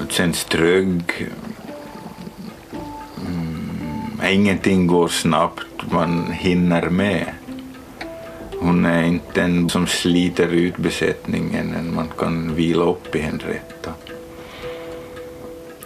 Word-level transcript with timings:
Det 0.00 0.16
känns 0.16 0.44
trygg. 0.44 1.02
Mm, 3.26 4.32
ingenting 4.32 4.86
går 4.86 5.08
snabbt, 5.08 5.92
man 5.92 6.32
hinner 6.32 6.90
med. 6.90 7.26
Hon 8.60 8.84
är 8.84 9.04
inte 9.04 9.42
en 9.42 9.68
som 9.68 9.86
sliter 9.86 10.48
ut 10.48 10.76
besättningen, 10.76 11.74
än 11.74 11.94
man 11.94 12.08
kan 12.18 12.54
vila 12.54 12.84
upp 12.84 13.14
i 13.14 13.18
Henrietta. 13.18 13.94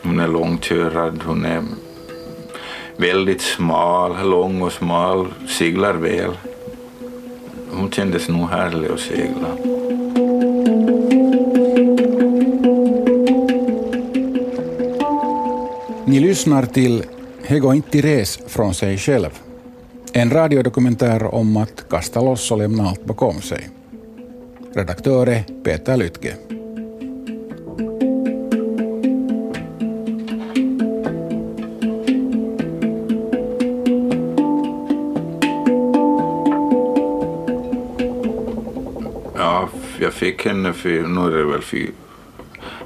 Hon 0.02 0.20
är 0.20 0.28
långkörad, 0.28 1.22
hon 1.26 1.44
är 1.44 1.62
väldigt 2.98 3.40
smal, 3.40 4.30
lång 4.30 4.62
och 4.62 4.72
smal, 4.72 5.26
seglar 5.48 5.94
väl. 5.94 6.30
Hon 7.70 7.90
kändes 7.90 8.28
nog 8.28 8.48
härlig 8.48 8.88
att 8.90 9.00
segla. 9.00 9.48
Ni 16.04 16.20
lyssnar 16.20 16.66
till 16.66 17.04
Hego 17.44 17.72
inte 17.72 18.00
res 18.00 18.38
från 18.46 18.74
sig 18.74 18.98
själv. 18.98 19.30
En 20.12 20.30
radiodokumentär 20.30 21.34
om 21.34 21.56
att 21.56 21.88
kasta 21.88 22.20
loss 22.20 22.50
och 22.50 22.58
lämna 22.58 22.88
allt 22.88 23.04
bakom 23.04 23.40
sig. 23.40 23.68
Redaktör 24.74 25.26
är 25.26 25.44
Peter 25.64 25.96
Lytke. 25.96 26.45
Fick 40.16 40.46
henne 40.46 40.72
för, 40.72 40.88
nu 40.88 41.20
är 41.20 41.38
det 41.38 41.44
väl 41.44 41.62
för, 41.62 41.78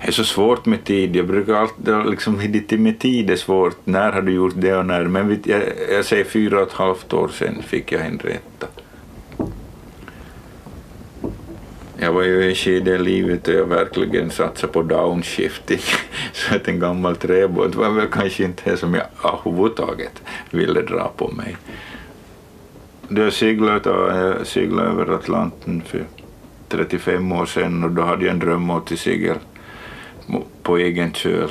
det 0.00 0.08
är 0.08 0.12
så 0.12 0.24
svårt 0.24 0.66
med 0.66 0.84
tid. 0.84 1.16
Jag 1.16 1.26
brukar 1.26 1.54
alltid 1.54 2.10
liksom, 2.10 2.36
med 2.70 2.98
tid 2.98 3.30
är 3.30 3.36
svårt. 3.36 3.76
När 3.84 4.12
har 4.12 4.22
du 4.22 4.32
gjort 4.32 4.54
det 4.56 4.74
och 4.74 4.86
när? 4.86 5.04
Men 5.04 5.28
vet, 5.28 5.46
jag, 5.46 5.62
jag 5.90 6.04
säger 6.04 6.24
fyra 6.24 6.60
och 6.60 6.68
ett 6.68 6.72
halvt 6.72 7.12
år 7.12 7.28
sedan 7.28 7.62
fick 7.62 7.92
jag 7.92 8.00
henne 8.00 8.18
rätta. 8.22 8.66
Jag 12.02 12.12
var 12.12 12.22
ju 12.22 12.44
i 12.44 12.48
en 12.48 12.54
skede 12.54 12.94
i 12.94 12.98
livet 12.98 13.48
och 13.48 13.54
jag 13.54 13.64
verkligen 13.64 14.30
satsade 14.30 14.72
på 14.72 14.82
downshifting. 14.82 15.80
Så 16.32 16.54
att 16.54 16.68
en 16.68 16.80
gammal 16.80 17.16
träbåt 17.16 17.74
var 17.74 17.90
väl 17.90 18.06
kanske 18.06 18.44
inte 18.44 18.70
det 18.70 18.76
som 18.76 18.94
jag 18.94 19.06
överhuvudtaget 19.24 20.22
ville 20.50 20.80
dra 20.80 21.12
på 21.16 21.28
mig. 21.28 21.56
Jag 23.08 23.32
seglade, 23.32 23.90
jag 23.90 24.28
äh, 24.28 24.42
seglade 24.42 24.88
över 24.88 25.14
Atlanten 25.14 25.82
för 25.86 26.04
35 26.70 27.32
år 27.32 27.46
sedan 27.46 27.84
och 27.84 27.90
då 27.90 28.02
hade 28.02 28.24
jag 28.24 28.32
en 28.32 28.38
dröm 28.38 28.70
om 28.70 28.84
till 28.84 28.98
segel 28.98 29.36
på 30.62 30.76
egen 30.76 31.12
köl. 31.12 31.50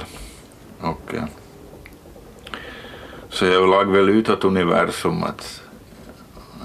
Och, 0.79 1.13
eh, 1.13 1.23
så 3.29 3.45
jag 3.45 3.69
lag 3.69 3.91
väl 3.91 4.09
ut 4.09 4.29
åt 4.29 4.43
universum 4.43 5.23
att 5.23 5.61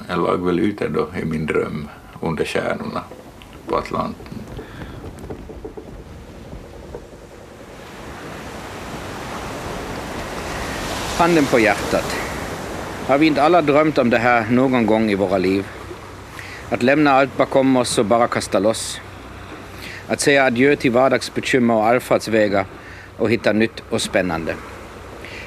jag 0.08 0.18
lag 0.18 0.46
väl 0.46 0.60
ut 0.60 0.78
det 0.78 0.88
då 0.88 1.08
i 1.22 1.24
min 1.24 1.46
dröm 1.46 1.88
under 2.20 2.44
stjärnorna 2.44 3.02
på 3.66 3.76
Atlanten. 3.76 4.38
Handen 11.18 11.46
på 11.46 11.58
hjärtat. 11.58 12.16
Har 13.06 13.18
vi 13.18 13.26
inte 13.26 13.42
alla 13.42 13.62
drömt 13.62 13.98
om 13.98 14.10
det 14.10 14.18
här 14.18 14.46
någon 14.50 14.86
gång 14.86 15.10
i 15.10 15.14
våra 15.14 15.38
liv? 15.38 15.66
Att 16.74 16.82
lämna 16.82 17.10
allt 17.10 17.36
bakom 17.36 17.76
oss 17.76 17.98
och 17.98 18.04
bara 18.04 18.28
kasta 18.28 18.58
loss. 18.58 19.00
Att 20.08 20.20
säga 20.20 20.44
adjö 20.44 20.76
till 20.76 20.90
vardagsbekymmer 20.90 21.74
och 21.74 21.86
allfartsvägar 21.86 22.64
och 23.16 23.30
hitta 23.30 23.52
nytt 23.52 23.82
och 23.90 24.02
spännande. 24.02 24.54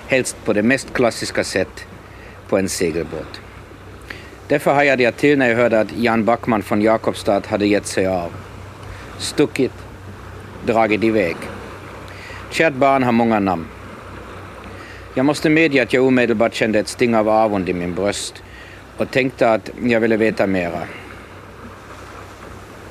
Helst 0.07 0.37
på 0.45 0.53
det 0.53 0.63
mest 0.63 0.93
klassiska 0.93 1.43
sätt, 1.43 1.85
på 2.49 2.57
en 2.57 2.69
segelbåt. 2.69 3.41
Därför 4.47 4.73
hajade 4.73 5.03
jag 5.03 5.17
till 5.17 5.37
när 5.37 5.49
jag 5.49 5.55
hörde 5.55 5.79
att 5.79 5.97
Jan 5.97 6.25
Backman 6.25 6.63
från 6.63 6.81
Jakobstad 6.81 7.41
hade 7.47 7.65
gett 7.65 7.87
sig 7.87 8.07
av. 8.07 8.31
Stuckit, 9.17 9.73
dragit 10.65 11.03
iväg. 11.03 11.35
Kärt 12.51 12.73
barn 12.73 13.03
har 13.03 13.11
många 13.11 13.39
namn. 13.39 13.67
Jag 15.13 15.25
måste 15.25 15.49
medge 15.49 15.83
att 15.83 15.93
jag 15.93 16.03
omedelbart 16.03 16.53
kände 16.53 16.79
ett 16.79 16.87
sting 16.87 17.15
av 17.15 17.29
avund 17.29 17.69
i 17.69 17.73
min 17.73 17.95
bröst 17.95 18.43
och 18.97 19.11
tänkte 19.11 19.51
att 19.51 19.69
jag 19.83 19.99
ville 19.99 20.17
veta 20.17 20.47
mera. 20.47 20.81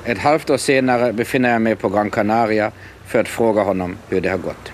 Ett 0.07 0.17
halvt 0.17 0.49
år 0.49 0.57
senare 0.57 1.13
befinner 1.13 1.49
jag 1.49 1.61
mig 1.61 1.75
på 1.75 1.89
Gran 1.89 2.09
Canaria 2.09 2.71
för 3.05 3.19
att 3.19 3.27
fråga 3.27 3.63
honom 3.63 3.97
hur 4.09 4.21
det 4.21 4.29
har 4.29 4.37
gått. 4.37 4.71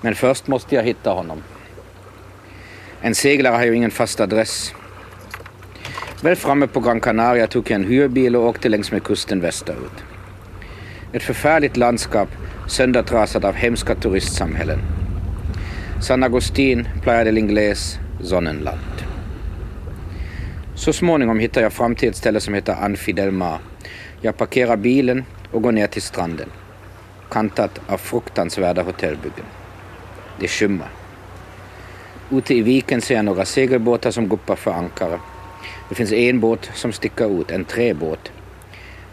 Men 0.00 0.14
först 0.14 0.46
måste 0.46 0.74
jag 0.74 0.82
hitta 0.82 1.10
honom. 1.10 1.42
En 3.00 3.14
seglare 3.14 3.54
har 3.54 3.64
ju 3.64 3.74
ingen 3.74 3.90
fast 3.90 4.20
adress. 4.20 4.74
Väl 6.22 6.36
framme 6.36 6.66
på 6.66 6.80
Gran 6.80 7.00
Canaria 7.00 7.46
tog 7.46 7.70
jag 7.70 7.74
en 7.74 7.84
hyrbil 7.84 8.36
och 8.36 8.46
åkte 8.46 8.68
längs 8.68 8.92
med 8.92 9.02
kusten 9.02 9.40
västerut. 9.40 10.04
Ett 11.12 11.22
förfärligt 11.22 11.76
landskap 11.76 12.28
söndertrasat 12.68 13.44
av 13.44 13.54
hemska 13.54 13.94
turistsamhällen. 13.94 14.78
San 16.02 16.22
Agustin, 16.22 16.88
Playa 17.02 17.24
del 17.24 17.38
Ingles, 17.38 17.98
Sonnenland. 18.22 18.89
Så 20.80 20.92
småningom 20.92 21.38
hittar 21.38 21.62
jag 21.62 21.72
fram 21.72 21.94
till 21.94 22.08
ett 22.08 22.16
ställe 22.16 22.40
som 22.40 22.54
heter 22.54 22.72
Anfidelma. 22.72 23.48
Mar. 23.50 23.58
Jag 24.20 24.36
parkerar 24.36 24.76
bilen 24.76 25.24
och 25.52 25.62
går 25.62 25.72
ner 25.72 25.86
till 25.86 26.02
stranden. 26.02 26.48
Kantat 27.30 27.80
av 27.86 27.96
fruktansvärda 27.96 28.82
hotellbyggen. 28.82 29.44
Det 30.38 30.48
skymmer. 30.48 30.88
Ute 32.30 32.54
i 32.54 32.62
viken 32.62 33.00
ser 33.00 33.14
jag 33.14 33.24
några 33.24 33.44
segelbåtar 33.44 34.10
som 34.10 34.28
guppar 34.28 34.56
för 34.56 34.70
ankare. 34.70 35.20
Det 35.88 35.94
finns 35.94 36.12
en 36.12 36.40
båt 36.40 36.70
som 36.74 36.92
sticker 36.92 37.40
ut, 37.40 37.50
en 37.50 37.64
träbåt. 37.64 38.32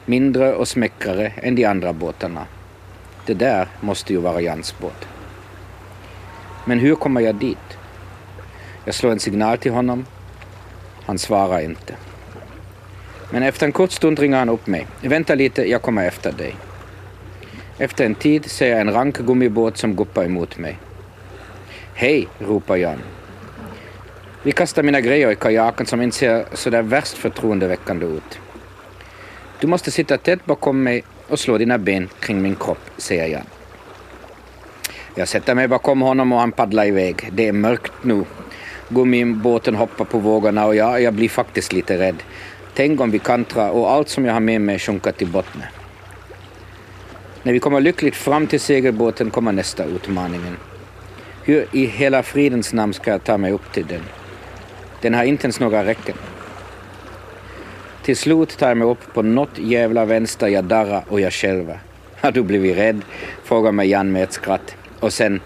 Mindre 0.06 0.54
och 0.54 0.68
smäckrare 0.68 1.28
än 1.28 1.56
de 1.56 1.66
andra 1.66 1.94
båtarna. 1.94 2.46
Det 3.26 3.34
där 3.34 3.68
måste 3.82 4.14
ju 4.14 4.20
vara 4.20 4.42
Jans 4.42 4.76
båt. 4.80 5.08
Men 6.66 6.80
hur 6.80 6.96
kommer 6.96 7.22
jag 7.22 7.36
dit? 7.36 7.78
Jag 8.86 8.96
slår 8.96 9.12
en 9.12 9.20
signal 9.20 9.58
till 9.58 9.72
honom. 9.72 10.06
Han 11.08 11.18
svarar 11.18 11.60
inte. 11.60 11.96
Men 13.32 13.44
efter 13.44 13.66
en 13.66 13.72
kort 13.72 13.92
stund 13.92 14.20
ringer 14.20 14.38
han 14.38 14.50
upp 14.50 14.68
mig. 14.68 14.88
Vänta 15.02 15.36
lite, 15.36 15.70
jag 15.70 15.82
kommer 15.82 16.08
efter 16.08 16.32
dig. 16.32 16.56
Efter 17.78 18.06
en 18.06 18.16
tid 18.16 18.52
ser 18.52 18.70
jag 18.70 18.82
en 18.82 18.94
rank 18.94 19.18
gummibåt 19.18 19.78
som 19.78 19.96
guppar 19.96 20.26
emot 20.26 20.58
mig. 20.58 20.78
Hej, 21.94 22.28
ropar 22.40 22.76
Jan. 22.76 23.02
Vi 24.44 24.52
kastar 24.52 24.84
mina 24.84 25.02
grejer 25.02 25.32
i 25.32 25.36
kajaken 25.36 25.86
som 25.86 26.02
inte 26.02 26.18
ser 26.18 26.46
så 26.54 26.70
där 26.70 26.82
värst 26.82 27.18
förtroendeväckande 27.18 28.06
ut. 28.06 28.40
Du 29.60 29.68
måste 29.68 29.92
sitta 29.92 30.18
tätt 30.18 30.46
bakom 30.46 30.84
mig 30.84 31.04
och 31.28 31.40
slå 31.40 31.58
dina 31.58 31.78
ben 31.78 32.10
kring 32.20 32.42
min 32.42 32.56
kropp, 32.56 32.90
säger 32.98 33.28
Jan. 33.28 33.46
Jag 35.16 35.28
sätter 35.28 35.56
mig 35.56 35.68
bakom 35.68 36.02
honom 36.02 36.32
och 36.32 36.40
han 36.40 36.52
paddlar 36.52 36.86
iväg. 36.86 37.30
Det 37.32 37.48
är 37.48 37.54
mörkt 37.54 37.94
nu. 38.02 38.26
Gummibåten 38.90 39.76
hoppar 39.76 40.06
på 40.06 40.18
vågorna 40.18 40.66
och 40.66 40.76
jag, 40.76 41.02
jag 41.02 41.14
blir 41.14 41.30
faktiskt 41.30 41.74
lite 41.74 41.98
rädd. 41.98 42.24
Tänk 42.74 43.02
om 43.02 43.12
vi 43.12 43.20
kantrar 43.20 43.70
och 43.70 43.92
allt 43.92 44.10
som 44.10 44.26
jag 44.26 44.34
har 44.34 44.40
med 44.40 44.62
mig 44.62 44.80
sjunker 44.80 45.12
till 45.12 45.28
botten. 45.28 45.62
När 47.44 47.54
vi 47.54 47.60
kommer 47.60 47.82
lyckligt 47.82 48.16
fram 48.16 48.48
till 48.48 48.60
segelbåten 48.60 49.32
kommer 49.32 49.52
nästa 49.52 49.86
utmaningen. 49.86 50.58
Hur 51.44 51.66
i 51.72 51.86
hela 51.86 52.24
fridens 52.24 52.74
namn 52.74 52.94
ska 52.94 53.12
jag 53.12 53.24
ta 53.24 53.38
mig 53.38 53.52
upp 53.52 53.74
till 53.74 53.86
den? 53.88 54.02
Den 55.02 55.14
har 55.14 55.24
inte 55.24 55.46
ens 55.46 55.60
några 55.60 55.86
räcken. 55.86 56.16
Till 58.04 58.18
slut 58.18 58.58
tar 58.58 58.68
jag 58.68 58.78
mig 58.78 58.88
upp 58.88 59.14
på 59.14 59.22
något 59.22 59.58
jävla 59.58 60.06
vänster, 60.06 60.48
jag 60.48 60.64
darrar 60.64 61.04
och 61.08 61.22
jag 61.22 61.34
skälver. 61.34 61.80
Har 62.22 62.32
du 62.32 62.44
blivit 62.44 62.78
rädd? 62.78 63.02
frågar 63.44 63.72
mig 63.72 63.90
Jan 63.90 64.12
med 64.12 64.24
ett 64.24 64.34
skratt. 64.34 64.76
Och 65.00 65.14
sen, 65.14 65.42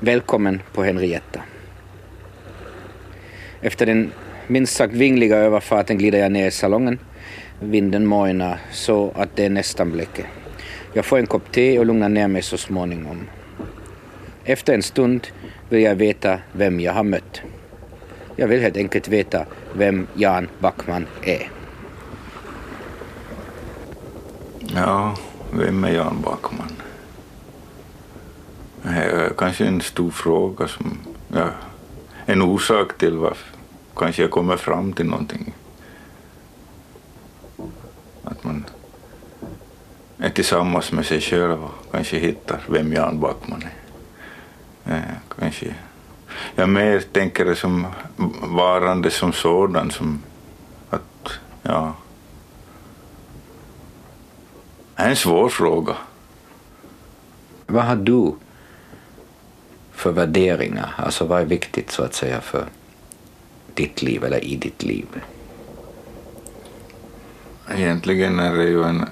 välkommen 0.00 0.62
på 0.72 0.84
Henrietta. 0.84 1.40
Efter 3.60 3.86
den 3.86 4.12
minst 4.46 4.76
sagt 4.76 4.94
vingliga 4.94 5.36
överfarten 5.36 5.98
glider 5.98 6.18
jag 6.18 6.32
ner 6.32 6.46
i 6.46 6.50
salongen. 6.50 6.98
Vinden 7.60 8.06
mojnar 8.06 8.60
så 8.72 9.12
att 9.16 9.36
det 9.36 9.44
är 9.44 9.50
nästan 9.50 9.92
bläcker. 9.92 10.26
Jag 10.92 11.04
får 11.04 11.18
en 11.18 11.26
kopp 11.26 11.52
te 11.52 11.78
och 11.78 11.86
lugnar 11.86 12.08
ner 12.08 12.28
mig 12.28 12.42
så 12.42 12.56
småningom. 12.56 13.28
Efter 14.44 14.74
en 14.74 14.82
stund 14.82 15.26
vill 15.68 15.82
jag 15.82 15.94
veta 15.94 16.38
vem 16.52 16.80
jag 16.80 16.92
har 16.92 17.04
mött. 17.04 17.40
Jag 18.36 18.48
vill 18.48 18.60
helt 18.60 18.76
enkelt 18.76 19.08
veta 19.08 19.46
vem 19.72 20.06
Jan 20.14 20.48
Backman 20.58 21.06
är. 21.22 21.50
Ja, 24.74 25.16
vem 25.52 25.84
är 25.84 25.92
Jan 25.92 26.22
Backman? 26.24 26.72
Det 28.82 28.88
är 28.90 29.32
kanske 29.36 29.66
en 29.66 29.80
stor 29.80 30.10
fråga 30.10 30.68
som 30.68 30.98
jag 31.28 31.48
en 32.30 32.42
orsak 32.42 32.98
till 32.98 33.16
varför 33.16 33.48
kanske 33.96 34.22
jag 34.22 34.30
kommer 34.30 34.56
fram 34.56 34.92
till 34.92 35.06
någonting. 35.06 35.54
Att 38.24 38.44
man 38.44 38.64
är 40.18 40.30
tillsammans 40.30 40.92
med 40.92 41.06
sig 41.06 41.20
själv 41.20 41.64
och 41.64 41.92
kanske 41.92 42.18
hittar 42.18 42.60
vem 42.68 42.92
Jan 42.92 43.20
Backman 43.20 43.62
är. 43.62 44.94
Eh, 44.94 45.38
kanske. 45.38 45.74
Jag 46.54 46.68
mer 46.68 47.00
tänker 47.00 47.44
det 47.44 47.56
som 47.56 47.86
varande 48.42 49.10
som 49.10 49.32
sådan, 49.32 49.90
som 49.90 50.22
att, 50.90 51.30
ja. 51.62 51.94
Det 54.96 55.02
är 55.02 55.08
en 55.08 55.16
svår 55.16 55.48
fråga. 55.48 55.96
Vad 57.66 57.84
har 57.84 57.96
du 57.96 58.32
för 59.98 60.12
värderingar? 60.12 60.94
Alltså 60.96 61.24
vad 61.24 61.40
är 61.40 61.44
viktigt 61.44 61.90
så 61.90 62.02
att 62.02 62.14
säga 62.14 62.40
för 62.40 62.66
ditt 63.74 64.02
liv 64.02 64.24
eller 64.24 64.44
i 64.44 64.56
ditt 64.56 64.82
liv? 64.82 65.06
Egentligen 67.74 68.38
är 68.38 68.56
det 68.56 68.64
ju 68.64 68.82
en... 68.82 69.06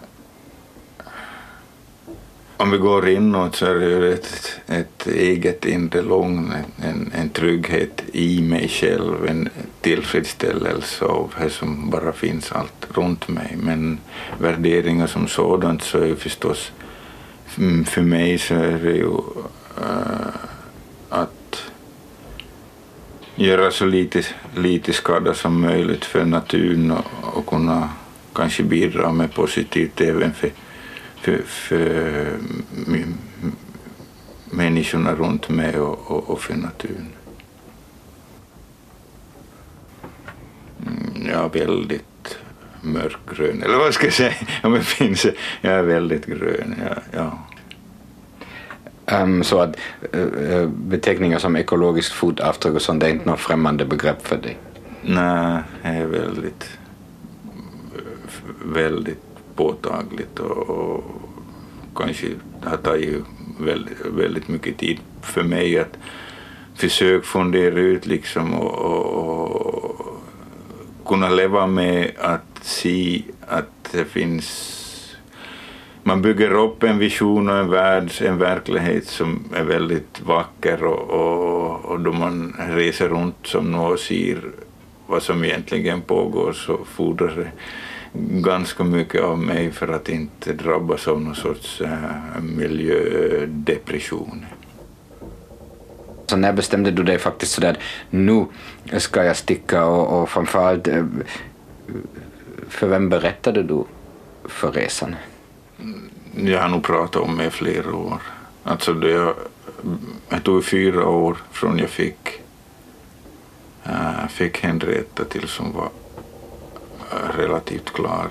Om 2.56 2.70
vi 2.70 2.78
går 2.78 3.08
inåt 3.08 3.56
så 3.56 3.66
är 3.66 3.74
det 3.74 3.86
ju 3.86 4.12
ett, 4.12 4.60
ett 4.66 5.06
eget 5.06 5.64
inre 5.64 6.02
lugn, 6.02 6.54
en, 6.82 7.12
en 7.14 7.28
trygghet 7.28 8.02
i 8.12 8.42
mig 8.42 8.68
själv, 8.68 9.26
en 9.28 9.48
tillfredsställelse 9.80 11.04
av 11.04 11.34
det 11.38 11.50
som 11.50 11.90
bara 11.90 12.12
finns 12.12 12.52
allt 12.52 12.86
runt 12.94 13.28
mig. 13.28 13.56
Men 13.62 13.98
värderingar 14.38 15.06
som 15.06 15.28
sådant 15.28 15.82
så 15.82 15.98
är 15.98 16.06
ju 16.06 16.16
förstås, 16.16 16.72
mm, 17.58 17.84
för 17.84 18.02
mig 18.02 18.38
så 18.38 18.54
är 18.54 18.78
det 18.78 18.92
ju 18.92 19.12
uh, 19.78 20.55
göra 23.36 23.70
så 23.70 23.86
lite, 23.86 24.22
lite 24.56 24.92
skada 24.92 25.34
som 25.34 25.60
möjligt 25.60 26.04
för 26.04 26.24
naturen 26.24 26.90
och, 26.90 27.04
och 27.38 27.46
kunna 27.46 27.90
kanske 28.34 28.62
bidra 28.62 29.12
med 29.12 29.34
positivt 29.34 30.00
även 30.00 30.34
för, 30.34 30.50
för, 31.20 31.42
för 31.46 32.28
människorna 34.44 35.14
runt 35.14 35.48
mig 35.48 35.78
och, 35.80 36.10
och, 36.10 36.30
och 36.30 36.40
för 36.40 36.54
naturen. 36.54 37.08
Mm, 40.86 41.26
jag 41.30 41.44
är 41.56 41.66
väldigt 41.66 42.38
mörkgrön, 42.82 43.62
eller 43.62 43.76
vad 43.76 43.94
ska 43.94 44.06
jag 44.06 44.14
säga? 44.14 44.34
Om 44.62 44.74
jag 44.74 44.84
finns, 44.84 45.26
jag 45.60 45.72
är 45.72 45.82
väldigt 45.82 46.26
grön. 46.26 46.74
Ja, 46.88 47.02
ja. 47.12 47.38
Um, 49.12 49.44
så 49.44 49.58
att 49.60 49.76
uh, 50.14 50.68
beteckningar 50.68 51.38
som 51.38 51.56
ekologiskt 51.56 52.12
fotavtryck 52.12 52.74
och 52.74 52.82
sånt, 52.82 53.00
det 53.00 53.06
är 53.06 53.10
inte 53.10 53.30
något 53.30 53.40
främmande 53.40 53.84
begrepp 53.84 54.26
för 54.26 54.36
dig? 54.36 54.58
Nej, 55.02 55.62
det 55.82 55.88
är 55.88 56.06
väldigt, 56.06 56.78
väldigt 58.64 59.22
påtagligt 59.54 60.38
och, 60.38 60.70
och 60.70 61.04
kanske 61.96 62.26
har 62.62 62.76
tagit 62.76 63.24
väldigt, 63.60 64.06
väldigt 64.06 64.48
mycket 64.48 64.78
tid 64.78 64.98
för 65.22 65.42
mig 65.42 65.78
att 65.78 65.98
försöka 66.74 67.26
fundera 67.26 67.74
ut 67.74 68.06
liksom 68.06 68.54
och, 68.54 68.74
och, 68.74 69.66
och 69.66 70.22
kunna 71.06 71.28
leva 71.28 71.66
med 71.66 72.10
att 72.18 72.58
se 72.62 73.22
att 73.48 73.88
det 73.92 74.04
finns 74.04 74.82
man 76.06 76.22
bygger 76.22 76.52
upp 76.52 76.82
en 76.82 76.98
vision 76.98 77.48
och 77.48 77.56
en 77.56 77.70
värld, 77.70 78.10
en 78.20 78.38
verklighet 78.38 79.06
som 79.06 79.44
är 79.54 79.64
väldigt 79.64 80.20
vacker 80.20 80.84
och, 80.84 81.10
och, 81.10 81.84
och 81.84 82.00
då 82.00 82.12
man 82.12 82.56
reser 82.70 83.08
runt 83.08 83.46
som 83.46 83.72
nå 83.72 83.92
och 83.92 83.98
ser 83.98 84.40
vad 85.06 85.22
som 85.22 85.44
egentligen 85.44 86.02
pågår 86.02 86.52
så 86.52 86.78
fordrar 86.84 87.36
det 87.36 87.50
ganska 88.40 88.84
mycket 88.84 89.22
av 89.22 89.38
mig 89.38 89.70
för 89.70 89.88
att 89.88 90.08
inte 90.08 90.52
drabbas 90.52 91.08
av 91.08 91.20
någon 91.20 91.34
sorts 91.34 91.80
äh, 91.80 92.42
miljödepression. 92.42 94.46
Så 96.26 96.36
när 96.36 96.52
bestämde 96.52 96.90
du 96.90 97.02
dig 97.02 97.18
faktiskt 97.18 97.52
sådär 97.52 97.78
nu 98.10 98.46
ska 98.96 99.24
jag 99.24 99.36
sticka 99.36 99.84
och, 99.84 100.22
och 100.22 100.30
framförallt 100.30 100.88
eh, 100.88 101.04
för 102.68 102.88
vem 102.88 103.08
berättade 103.08 103.62
du 103.62 103.84
för 104.44 104.72
resan? 104.72 105.16
Jag 106.36 106.60
har 106.60 106.68
nog 106.68 106.84
pratat 106.84 107.22
om 107.22 107.36
det 107.36 107.44
i 107.44 107.50
flera 107.50 107.94
år. 107.94 108.22
Alltså 108.64 108.94
det 108.94 109.10
jag, 109.10 109.34
det 110.28 110.40
tog 110.40 110.64
fyra 110.64 111.08
år 111.08 111.36
från 111.50 111.78
jag 111.78 111.90
fick, 111.90 112.40
äh, 113.84 114.28
fick 114.28 114.64
Henrietta 114.64 115.24
till 115.24 115.48
som 115.48 115.72
var 115.72 115.90
eh, 117.12 117.38
relativt 117.38 117.92
klar. 117.92 118.28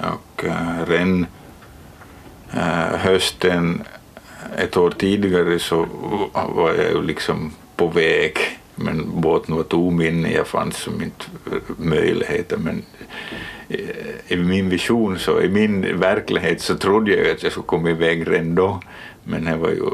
Och 0.00 0.44
äh, 0.44 0.86
redan 0.86 1.26
äh, 2.50 2.96
hösten 2.98 3.82
ett 4.56 4.76
år 4.76 4.90
tidigare 4.90 5.58
så 5.58 5.86
var 6.32 6.74
jag 6.74 6.90
ju 6.90 7.02
liksom 7.02 7.52
på 7.76 7.86
väg 7.86 8.38
men 8.74 9.20
båten 9.20 9.56
var 9.56 9.62
tom 9.62 10.00
inne, 10.00 10.32
jag 10.32 10.46
fanns 10.46 10.76
som 10.76 11.02
inte 11.02 11.24
möjligheter 11.76 12.56
men 12.56 12.82
Eh, 13.70 14.32
i 14.32 14.36
min 14.36 14.68
vision, 14.68 15.18
så 15.18 15.40
i 15.40 15.48
min 15.48 16.00
verklighet 16.00 16.60
så 16.60 16.76
trodde 16.76 17.16
jag 17.16 17.30
att 17.30 17.42
jag 17.42 17.52
skulle 17.52 17.66
komma 17.66 17.90
iväg 17.90 18.30
redan 18.30 18.54
då. 18.54 18.80
Men 19.24 19.44
det 19.44 19.56
var 19.56 19.68
ju, 19.68 19.90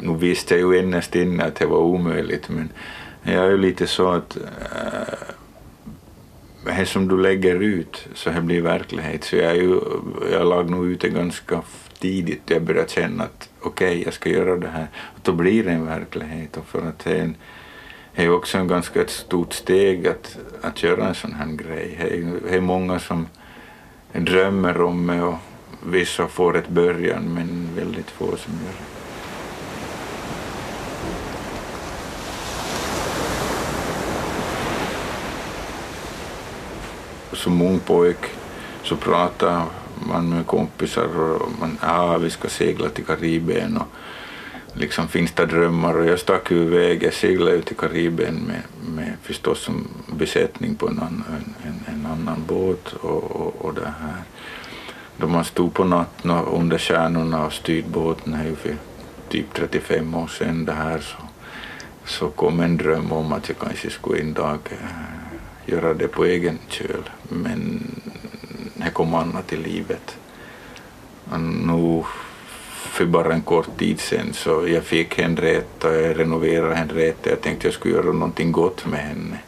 nu 0.00 0.16
visste 0.16 0.56
jag 0.56 0.74
ju 0.74 0.78
innerst 0.78 1.14
inne 1.14 1.44
att 1.44 1.54
det 1.54 1.66
var 1.66 1.78
omöjligt. 1.78 2.48
Men 2.48 2.68
jag 3.22 3.44
är 3.44 3.50
ju 3.50 3.56
lite 3.56 3.86
så 3.86 4.10
att 4.10 4.36
äh, 4.36 5.14
det 6.64 6.86
som 6.86 7.08
du 7.08 7.18
lägger 7.18 7.54
ut 7.54 8.08
så 8.14 8.30
det 8.30 8.40
blir 8.40 8.60
verklighet. 8.60 9.24
Så 9.24 9.36
jag, 9.36 9.50
är 9.50 9.54
ju, 9.54 9.80
jag 10.32 10.46
lag 10.46 10.70
nog 10.70 10.86
ut 10.86 11.00
det 11.00 11.08
ganska 11.08 11.62
tidigt. 11.98 12.42
Jag 12.46 12.62
började 12.62 12.88
känna 12.88 13.24
att 13.24 13.48
okej, 13.60 13.88
okay, 13.88 14.02
jag 14.04 14.14
ska 14.14 14.30
göra 14.30 14.56
det 14.56 14.68
här. 14.68 14.86
Och 14.96 15.20
då 15.22 15.32
blir 15.32 15.64
det 15.64 15.70
en 15.70 15.86
verklighet. 15.86 16.56
Och 16.56 16.66
för 16.66 16.88
att 16.88 16.98
det 16.98 17.10
är 17.10 17.22
en, 17.22 17.34
det 18.14 18.24
är 18.24 18.32
också 18.32 18.58
en 18.58 18.68
ganska 18.68 19.00
ett 19.00 19.10
stort 19.10 19.52
steg 19.52 20.06
att, 20.06 20.36
att 20.62 20.82
göra 20.82 21.08
en 21.08 21.14
sån 21.14 21.32
här 21.32 21.46
grej. 21.46 21.98
Det 22.48 22.56
är, 22.56 22.60
många 22.60 22.98
som 22.98 23.26
drömmer 24.12 24.82
om 24.82 25.06
det 25.06 25.22
och 25.22 25.38
vissa 25.86 26.28
får 26.28 26.56
ett 26.56 26.68
början 26.68 27.34
men 27.34 27.68
väldigt 27.76 28.10
få 28.10 28.24
som 28.36 28.52
gör 28.52 28.72
det. 28.72 28.92
Som 37.36 37.62
ung 37.62 37.78
pojk 37.78 38.26
så 38.82 38.96
pratar 38.96 39.62
man 40.08 40.28
med 40.28 40.46
kompisar 40.46 41.18
och 41.18 41.48
man, 41.60 41.78
ah, 41.80 42.16
vi 42.16 42.30
ska 42.30 42.48
segla 42.48 42.88
till 42.88 43.04
Karibien 43.04 43.76
och 43.76 43.86
liksom 44.74 45.08
finns 45.08 45.32
det 45.32 45.46
drömmar 45.46 45.94
och 45.98 46.06
jag 46.06 46.18
stack 46.18 46.50
ju 46.50 46.62
iväg, 46.62 47.02
jag 47.02 47.14
seglade 47.14 47.56
ut 47.56 47.66
till 47.66 47.76
Karibien 47.76 48.34
med, 48.34 48.62
med 48.94 49.16
förstås 49.22 49.60
som 49.60 49.88
besättning 50.06 50.74
på 50.74 50.88
en 50.88 50.98
annan, 50.98 51.54
en, 51.64 51.94
en 51.94 52.06
annan 52.06 52.44
båt 52.46 52.92
och, 52.92 53.22
och, 53.22 53.64
och 53.64 53.74
det 53.74 53.92
här. 54.00 54.22
Då 55.16 55.26
man 55.26 55.44
stod 55.44 55.74
på 55.74 55.84
natten 55.84 56.30
under 56.30 56.78
stjärnorna 56.78 57.46
och 57.46 57.52
styrde 57.52 57.88
båten 57.88 58.34
här 58.34 58.54
för 58.54 58.76
typ 59.28 59.54
35 59.54 60.14
år 60.14 60.26
sedan 60.26 60.64
det 60.64 60.72
här 60.72 60.98
så, 60.98 61.16
så 62.04 62.28
kom 62.28 62.60
en 62.60 62.76
dröm 62.76 63.12
om 63.12 63.32
att 63.32 63.48
jag 63.48 63.58
kanske 63.58 63.90
skulle 63.90 64.20
en 64.20 64.32
dag 64.32 64.58
eh, 64.70 65.72
göra 65.72 65.94
det 65.94 66.08
på 66.08 66.24
egen 66.24 66.58
köl 66.68 67.10
men 67.28 67.82
det 68.74 68.90
kom 68.90 69.14
annat 69.14 69.52
i 69.52 69.56
livet. 69.56 70.16
Och 71.30 71.40
nu 71.40 72.04
för 72.82 73.06
bara 73.06 73.32
en 73.32 73.42
kort 73.42 73.78
tid 73.78 74.00
sedan 74.00 74.32
så 74.32 74.68
jag 74.68 74.84
fick 74.84 75.18
Henrietta, 75.18 76.00
jag 76.00 76.18
renoverade 76.18 76.74
Henrietta, 76.74 77.30
jag 77.30 77.40
tänkte 77.40 77.66
jag 77.66 77.74
skulle 77.74 77.94
göra 77.94 78.12
någonting 78.12 78.52
gott 78.52 78.86
med 78.86 79.00
henne. 79.00 79.38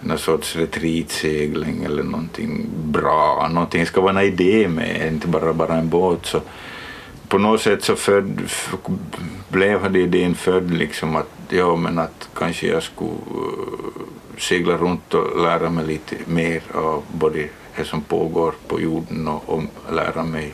Någon 0.00 0.18
sorts 0.18 0.56
retreatsegling 0.56 1.84
eller 1.84 2.02
någonting 2.02 2.66
bra, 2.84 3.48
någonting 3.52 3.86
ska 3.86 4.00
vara 4.00 4.20
en 4.20 4.26
idé 4.26 4.68
med, 4.68 5.12
inte 5.12 5.28
bara, 5.28 5.52
bara 5.52 5.74
en 5.74 5.88
båt. 5.88 6.26
Så 6.26 6.40
på 7.28 7.38
något 7.38 7.60
sätt 7.60 7.84
så 7.84 7.96
född, 7.96 8.40
blev 9.48 9.92
det 9.92 9.98
idén 9.98 10.34
född 10.34 10.70
liksom 10.70 11.16
att, 11.16 11.30
ja 11.48 11.76
men 11.76 11.98
att 11.98 12.28
kanske 12.34 12.66
jag 12.66 12.82
skulle 12.82 13.10
eh, 13.10 14.38
segla 14.38 14.76
runt 14.76 15.14
och 15.14 15.42
lära 15.42 15.70
mig 15.70 15.86
lite 15.86 16.16
mer 16.26 16.62
av 16.74 17.02
både 17.12 17.48
det 17.76 17.84
som 17.84 18.02
pågår 18.02 18.54
på 18.68 18.80
jorden 18.80 19.28
och, 19.28 19.48
och 19.48 19.62
lära 19.92 20.24
mig 20.24 20.52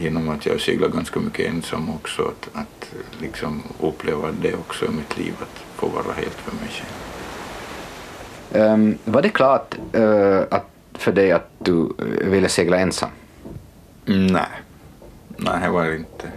genom 0.00 0.28
att 0.28 0.46
jag 0.46 0.60
seglar 0.60 0.88
ganska 0.88 1.20
mycket 1.20 1.48
ensam 1.48 1.90
också, 1.90 2.22
att, 2.22 2.48
att 2.52 2.94
liksom 3.20 3.62
uppleva 3.80 4.32
det 4.32 4.54
också 4.54 4.84
i 4.84 4.88
mitt 4.88 5.18
liv, 5.18 5.34
att 5.40 5.64
få 5.76 5.88
vara 5.88 6.14
helt 6.14 6.34
för 6.34 6.52
mig 6.52 6.68
själv. 6.70 7.02
Um, 8.54 8.98
var 9.04 9.22
det 9.22 9.28
klart 9.28 9.76
uh, 9.96 10.40
att, 10.50 10.66
för 10.92 11.12
dig 11.12 11.32
att 11.32 11.50
du 11.58 11.92
ville 12.24 12.48
segla 12.48 12.78
ensam? 12.78 13.10
Nej, 14.04 14.46
nej 15.36 15.60
det 15.62 15.68
var 15.68 15.94
inte. 15.94 16.32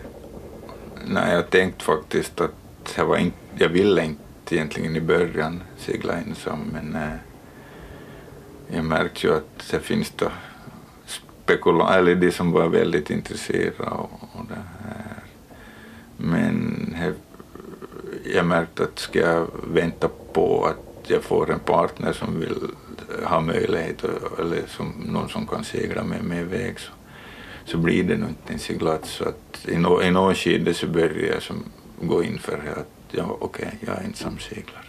Nej, 1.08 1.34
jag 1.34 1.50
tänkte 1.50 1.84
faktiskt 1.84 2.42
att 2.42 2.94
jag, 2.98 3.06
var 3.06 3.18
inte, 3.18 3.38
jag 3.58 3.70
ville 3.70 4.06
inte 4.06 4.56
egentligen 4.56 4.96
i 4.96 5.02
början 5.02 5.64
segla 5.78 6.14
ensam 6.14 6.60
men 6.74 6.96
eh, 6.96 7.18
jag 8.68 8.86
märkte 8.86 9.28
ju 9.28 9.36
att 9.36 9.68
det 9.72 9.80
finns 9.80 10.12
då 10.16 10.32
spekulanter, 11.46 12.00
eller 12.00 12.16
de 12.16 12.32
som 12.32 12.52
var 12.52 12.70
väldigt 12.70 13.10
intresserade 13.10 13.92
och, 13.92 14.12
och 14.34 14.46
det 14.50 14.56
här. 14.56 15.24
Men 16.18 16.94
he, 16.98 17.14
jag 18.36 18.46
märkte 18.46 18.84
att 18.84 19.00
ska 19.00 19.20
jag 19.20 19.48
vänta 19.74 20.10
på 20.34 20.66
att 20.66 21.10
jag 21.10 21.24
får 21.24 21.52
en 21.52 21.60
partner 21.60 22.14
som 22.14 22.40
vill 22.40 22.56
ha 23.24 23.42
möjlighet 23.42 24.04
eller 24.40 24.62
som, 24.68 24.94
någon 25.06 25.30
som 25.30 25.48
kan 25.48 25.64
segla 25.64 26.04
med 26.04 26.24
mig 26.24 26.40
iväg 26.40 26.80
så, 26.80 26.92
så 27.66 27.78
blir 27.78 28.04
det 28.04 28.18
nog 28.18 28.30
inte 28.30 28.54
en 28.54 28.60
seglats. 28.60 29.10
Så 29.10 29.24
att 29.24 29.68
i, 29.68 29.78
no, 29.78 30.02
i 30.02 30.12
någon 30.12 30.36
skede 30.36 30.74
så 30.74 30.88
börjar 30.88 31.34
jag 31.34 31.42
som 31.42 31.64
gå 32.02 32.24
in 32.24 32.40
för 32.40 32.58
att 32.58 32.96
ja, 33.12 33.38
okej, 33.40 33.66
okay, 33.66 33.80
jag 33.80 33.98
är 33.98 34.04
ensam 34.04 34.40
seglare. 34.40 34.86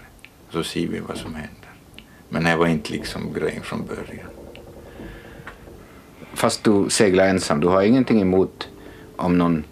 Så 0.51 0.63
ser 0.63 0.87
vi 0.87 0.99
vad 1.01 1.17
som 1.17 1.35
händer. 1.35 1.71
Men 2.29 2.45
det 2.45 2.57
var 2.57 2.67
inte 2.67 2.93
liksom 2.93 3.33
grejen 3.33 3.63
från 3.63 3.87
början. 3.87 4.46
Fast 6.37 6.65
du 6.65 6.91
seglar 6.91 7.29
ensam, 7.29 7.61
du 7.61 7.69
har 7.69 7.83
ingenting 7.83 8.21
emot 8.21 8.69
om 9.17 9.39
någon 9.39 9.65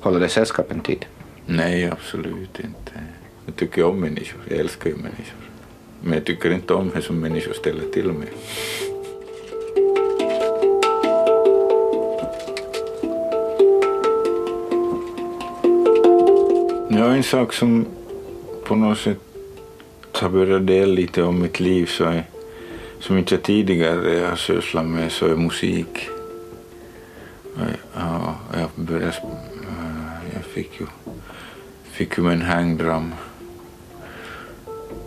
håller 0.00 0.20
dig 0.20 0.28
sällskap 0.28 0.72
en 0.72 0.80
tid? 0.80 1.06
Nej, 1.46 1.90
absolut 1.90 2.60
inte. 2.60 2.92
Jag 3.46 3.56
tycker 3.56 3.84
om 3.84 4.00
människor, 4.00 4.40
jag 4.48 4.58
älskar 4.58 4.90
ju 4.90 4.96
människor. 4.96 5.50
Men 6.02 6.12
jag 6.12 6.24
tycker 6.24 6.50
inte 6.50 6.74
om 6.74 6.90
det 6.94 7.02
som 7.02 7.20
människor 7.20 7.52
ställer 7.52 7.90
till 7.92 8.12
med. 8.12 8.28
Ja, 16.98 17.14
en 17.14 17.22
sak 17.22 17.52
som 17.52 17.86
på 18.64 18.74
något 18.74 18.98
sätt 18.98 19.18
har 20.12 20.28
börjat 20.28 20.66
dela 20.66 20.92
lite 20.92 21.22
om 21.22 21.42
mitt 21.42 21.60
liv 21.60 21.86
så 21.86 22.04
är, 22.04 22.24
som 23.04 23.18
inte 23.18 23.34
jag 23.34 23.42
tidigare 23.42 24.26
har 24.26 24.36
sysslat 24.36 24.86
med 24.86 25.12
så 25.12 25.26
är 25.26 25.36
musik. 25.36 26.08
Ja, 27.94 28.34
jag 28.52 28.70
började, 28.74 29.06
eh, 29.06 30.34
jag 30.34 30.44
fick 30.44 30.80
ju, 30.80 30.86
fick 31.84 32.18
ju 32.18 32.24
min 32.24 32.42
hangdram 32.42 33.14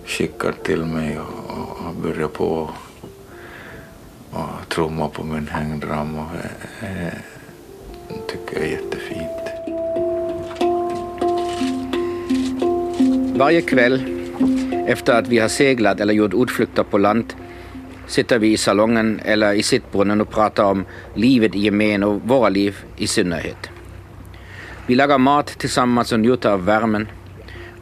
skickad 0.05 0.63
till 0.63 0.85
mig 0.85 1.19
och, 1.19 1.87
och 1.87 1.95
började 1.95 2.27
på 2.27 2.69
och 4.31 4.69
trumma 4.69 5.07
på 5.07 5.23
min 5.23 5.47
hängdram 5.47 6.19
och 6.19 6.27
det 6.81 7.13
tycker 8.27 8.59
jag 8.59 8.65
är 8.65 8.71
jättefint. 8.71 9.43
Varje 13.37 13.61
kväll 13.61 14.01
efter 14.87 15.19
att 15.19 15.27
vi 15.27 15.39
har 15.39 15.47
seglat 15.47 15.99
eller 15.99 16.13
gjort 16.13 16.33
utflykter 16.33 16.83
på 16.83 16.97
land 16.97 17.33
sitter 18.07 18.39
vi 18.39 18.51
i 18.51 18.57
salongen 18.57 19.21
eller 19.25 19.53
i 19.53 19.63
sittbrunnen 19.63 20.21
och 20.21 20.29
pratar 20.29 20.63
om 20.63 20.85
livet 21.15 21.55
i 21.55 21.59
gemen 21.59 22.03
och 22.03 22.21
våra 22.21 22.49
liv 22.49 22.77
i 22.97 23.07
synnerhet. 23.07 23.69
Vi 24.87 24.95
lagar 24.95 25.17
mat 25.17 25.47
tillsammans 25.47 26.11
och 26.11 26.19
njuter 26.19 26.49
av 26.49 26.65
värmen 26.65 27.07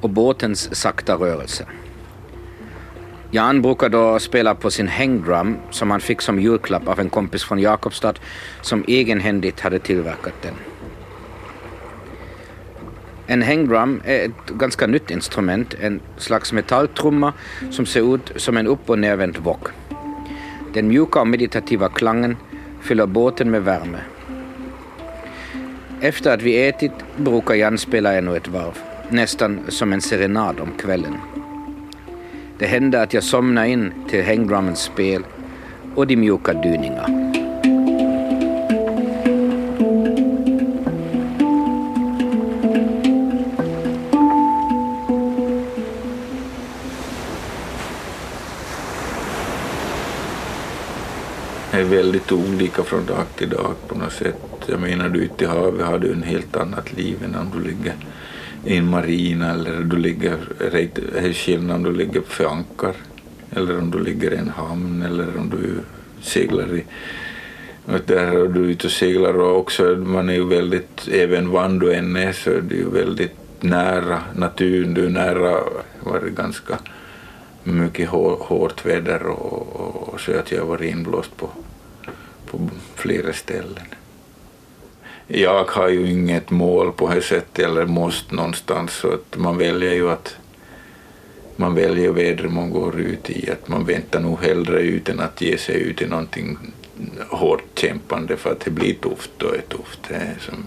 och 0.02 0.10
båtens 0.10 0.76
sakta 0.76 1.16
rörelse. 1.16 1.66
Jan 3.32 3.62
brukar 3.62 3.90
då 3.90 4.20
spela 4.20 4.56
på 4.56 4.72
sin 4.72 4.88
hangdrum 4.88 5.58
som 5.72 5.92
han 5.92 6.00
fick 6.00 6.22
som 6.22 6.40
julklapp 6.40 6.88
av 6.88 7.00
en 7.00 7.10
kompis 7.10 7.44
från 7.44 7.60
Jakobstad 7.60 8.14
som 8.62 8.84
egenhändigt 8.88 9.60
hade 9.60 9.80
tillverkat 9.80 10.34
den. 10.42 10.54
En 13.28 13.42
hangdrum 13.42 14.02
är 14.06 14.26
ett 14.26 14.50
ganska 14.50 14.88
nytt 14.88 15.12
instrument, 15.12 15.76
en 15.82 16.00
slags 16.18 16.54
metalltrumma 16.54 17.34
som 17.72 17.86
ser 17.86 18.16
ut 18.16 18.32
som 18.36 18.58
en 18.58 18.68
upp 18.68 18.90
och 18.90 19.00
nervänd 19.00 19.38
wok. 19.38 19.68
Den 20.76 20.88
mjuka 20.88 21.22
och 21.22 21.28
meditativa 21.28 21.90
klangen 21.90 22.38
fyller 22.82 23.06
båten 23.06 23.52
med 23.52 23.64
värme. 23.64 23.98
Efter 26.02 26.34
att 26.34 26.42
vi 26.42 26.68
ätit 26.68 26.92
brukar 27.18 27.54
Jan 27.54 27.78
spela 27.78 28.14
ännu 28.14 28.38
ett 28.38 28.48
varv, 28.48 28.80
nästan 29.10 29.60
som 29.68 29.94
en 29.94 30.02
serenad 30.02 30.60
om 30.60 30.72
kvällen. 30.78 31.14
Det 32.58 32.66
händer 32.66 33.04
att 33.04 33.14
jag 33.14 33.24
somnar 33.24 33.66
in 33.66 33.94
till 34.10 34.26
hangdrummens 34.26 34.80
spel 34.80 35.24
och 35.96 36.08
de 36.08 36.16
mjuka 36.16 36.54
dyningarna. 36.54 37.35
Väldigt 51.96 52.32
olika 52.32 52.84
från 52.84 53.06
dag 53.06 53.26
till 53.36 53.50
dag 53.50 53.76
på 53.88 53.96
något 53.96 54.14
sätt. 54.14 54.42
Jag 54.66 54.80
menar, 54.80 55.10
du 55.10 55.20
ute 55.20 55.44
i 55.44 55.48
havet 55.48 55.86
har 55.86 56.00
du 56.00 56.12
en 56.12 56.24
helt 56.24 56.56
annat 56.56 56.94
liv 56.94 57.18
än 57.24 57.36
om 57.36 57.52
du 57.56 57.68
ligger 57.68 57.96
i 58.66 58.78
en 58.78 58.90
marina 58.90 59.52
eller 59.52 59.82
du 59.82 59.98
ligger, 59.98 60.38
det 60.58 61.28
är 61.28 61.34
skillnad 61.34 61.76
om 61.76 61.84
du 61.84 61.92
ligger 61.92 62.22
för 62.22 62.46
ankar 62.46 62.96
eller 63.52 63.78
om 63.78 63.92
du 63.92 64.00
ligger 64.04 64.34
i 64.34 64.38
en 64.38 64.50
hamn 64.50 65.02
eller 65.02 65.28
om 65.38 65.50
du 65.50 65.74
seglar 66.22 66.76
i 66.76 66.84
där 68.06 68.44
är 68.44 68.48
du 68.48 68.60
ute 68.60 68.88
och 68.88 68.94
seglar 68.94 69.40
och 69.40 69.58
också 69.58 69.84
man 69.84 70.30
är 70.30 70.34
ju 70.34 70.48
väldigt, 70.48 71.08
även 71.12 71.50
var 71.50 71.70
du 71.70 71.94
än 71.94 72.16
är 72.16 72.32
så 72.32 72.50
är 72.50 72.62
du 72.62 72.76
ju 72.76 72.90
väldigt 72.90 73.38
nära 73.60 74.20
naturen, 74.36 74.94
du 74.94 75.06
är 75.06 75.10
nära, 75.10 75.60
var 76.04 76.20
det 76.20 76.30
ganska 76.30 76.78
mycket 77.64 78.10
hårt 78.10 78.86
väder 78.86 79.26
och, 79.26 79.76
och, 79.76 80.14
och, 80.14 80.20
så 80.20 80.40
att 80.40 80.52
jag 80.52 80.66
var 80.66 80.84
inblåst 80.84 81.38
på, 81.38 81.50
på 82.58 82.70
flera 82.96 83.34
ställen. 83.34 83.86
Jag 85.28 85.64
har 85.64 85.90
ju 85.90 86.12
inget 86.12 86.50
mål 86.50 86.92
på 86.92 87.10
det 87.10 87.22
sättet 87.22 87.66
eller 87.66 87.86
måste 87.86 88.36
någonstans 88.36 88.94
så 88.94 89.14
att 89.14 89.38
man 89.38 89.58
väljer 89.58 89.94
ju 89.94 90.12
att 90.12 90.38
man 91.56 91.76
väljer 91.76 92.12
vädret 92.12 92.52
man 92.52 92.70
går 92.70 93.00
ut 93.00 93.30
i, 93.30 93.52
att 93.52 93.68
man 93.68 93.86
väntar 93.86 94.20
nog 94.20 94.40
hellre 94.40 94.82
ut 94.82 95.10
än 95.10 95.20
att 95.20 95.42
ge 95.42 95.58
sig 95.58 95.82
ut 95.82 96.02
i 96.02 96.08
någonting 96.08 96.58
hårt 97.30 97.64
kämpande 97.76 98.38
för 98.38 98.52
att 98.52 98.60
det 98.60 98.72
blir 98.72 98.94
tufft 98.94 99.44
och 99.44 99.56
är 99.56 99.62
tufft. 99.62 100.00
Det 100.08 100.16
är 100.16 100.38
som 100.40 100.66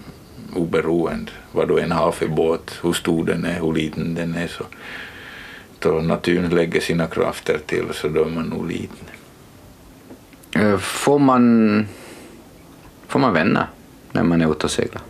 oberoende 0.55 1.31
vad 1.51 1.67
du 1.67 1.79
än 1.79 1.91
har 1.91 2.11
för 2.11 2.27
båt, 2.27 2.79
hur 2.83 2.93
stor 2.93 3.25
den 3.25 3.45
är, 3.45 3.59
hur 3.59 3.73
liten 3.73 4.15
den 4.15 4.35
är 4.35 4.47
så 4.47 4.65
då 5.79 5.89
naturen 5.89 6.49
lägger 6.49 6.79
sina 6.79 7.07
krafter 7.07 7.59
till 7.65 7.85
så 7.93 8.07
då 8.07 8.21
är 8.21 8.29
man 8.29 8.45
nog 8.45 8.67
liten. 8.67 9.18
Eh, 10.55 10.77
får 10.77 11.19
man, 11.19 11.87
får 13.07 13.19
man 13.19 13.33
vänner 13.33 13.67
när 14.11 14.23
man 14.23 14.41
är 14.41 14.51
ute 14.51 14.65
och 14.65 14.71
seglar? 14.71 15.01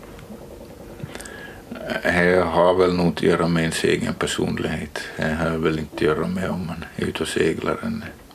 Det 2.04 2.44
har 2.46 2.74
väl 2.74 2.96
nog 2.96 3.08
att 3.08 3.22
göra 3.22 3.48
med 3.48 3.62
ens 3.62 3.84
egen 3.84 4.14
personlighet. 4.14 5.00
Det 5.18 5.34
har 5.34 5.58
väl 5.58 5.80
inte 5.80 5.96
att 5.96 6.02
göra 6.02 6.28
med 6.28 6.50
om 6.50 6.68
man 6.68 6.86
är 6.96 7.06
ute 7.06 7.24
och 7.24 7.30
seglar. 7.30 7.78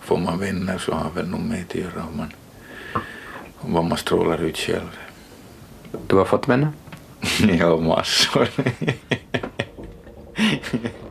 Får 0.01 0.19
man 0.19 0.39
vänner 0.39 0.79
så 0.79 0.93
har 0.93 1.11
väl 1.11 1.29
nog 1.29 1.41
med 1.41 1.65
att 1.69 1.75
göra 1.75 2.03
om 2.11 2.17
man, 2.17 2.33
om 3.57 3.73
vad 3.73 3.85
man 3.85 3.99
strålar 3.99 4.43
ut 4.43 4.57
själv. 4.57 4.99
Du 6.07 6.17
har 6.17 6.25
fått 6.25 6.49
vänner? 6.49 6.73
ja, 7.59 7.77
massor. 7.77 8.49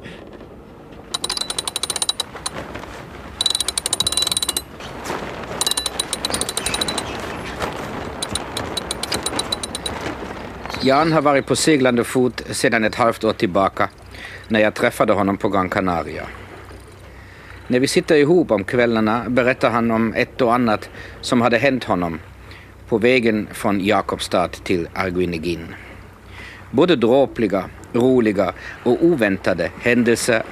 Jan 10.85 11.11
har 11.11 11.21
varit 11.21 11.45
på 11.45 11.55
seglande 11.55 12.03
fot 12.03 12.41
sedan 12.49 12.83
ett 12.83 12.95
halvt 12.95 13.23
år 13.23 13.33
tillbaka 13.33 13.89
när 14.47 14.59
jag 14.59 14.73
träffade 14.73 15.13
honom 15.13 15.37
på 15.37 15.49
Gran 15.49 15.69
Canaria. 15.69 16.27
När 17.67 17.79
vi 17.79 17.87
sitter 17.87 18.15
ihop 18.15 18.51
om 18.51 18.63
kvällarna 18.63 19.25
berättar 19.27 19.69
han 19.69 19.91
om 19.91 20.13
ett 20.13 20.41
och 20.41 20.53
annat 20.53 20.89
som 21.21 21.41
hade 21.41 21.57
hänt 21.57 21.83
honom 21.83 22.19
på 22.89 22.97
vägen 22.97 23.47
från 23.51 23.85
Jakobstad 23.85 24.47
till 24.47 24.87
Arguinegin. 24.93 25.75
Både 26.71 26.95
dråpliga, 26.95 27.69
roliga 27.93 28.53
och 28.83 29.03
oväntade 29.03 29.71
händelser 29.81 30.43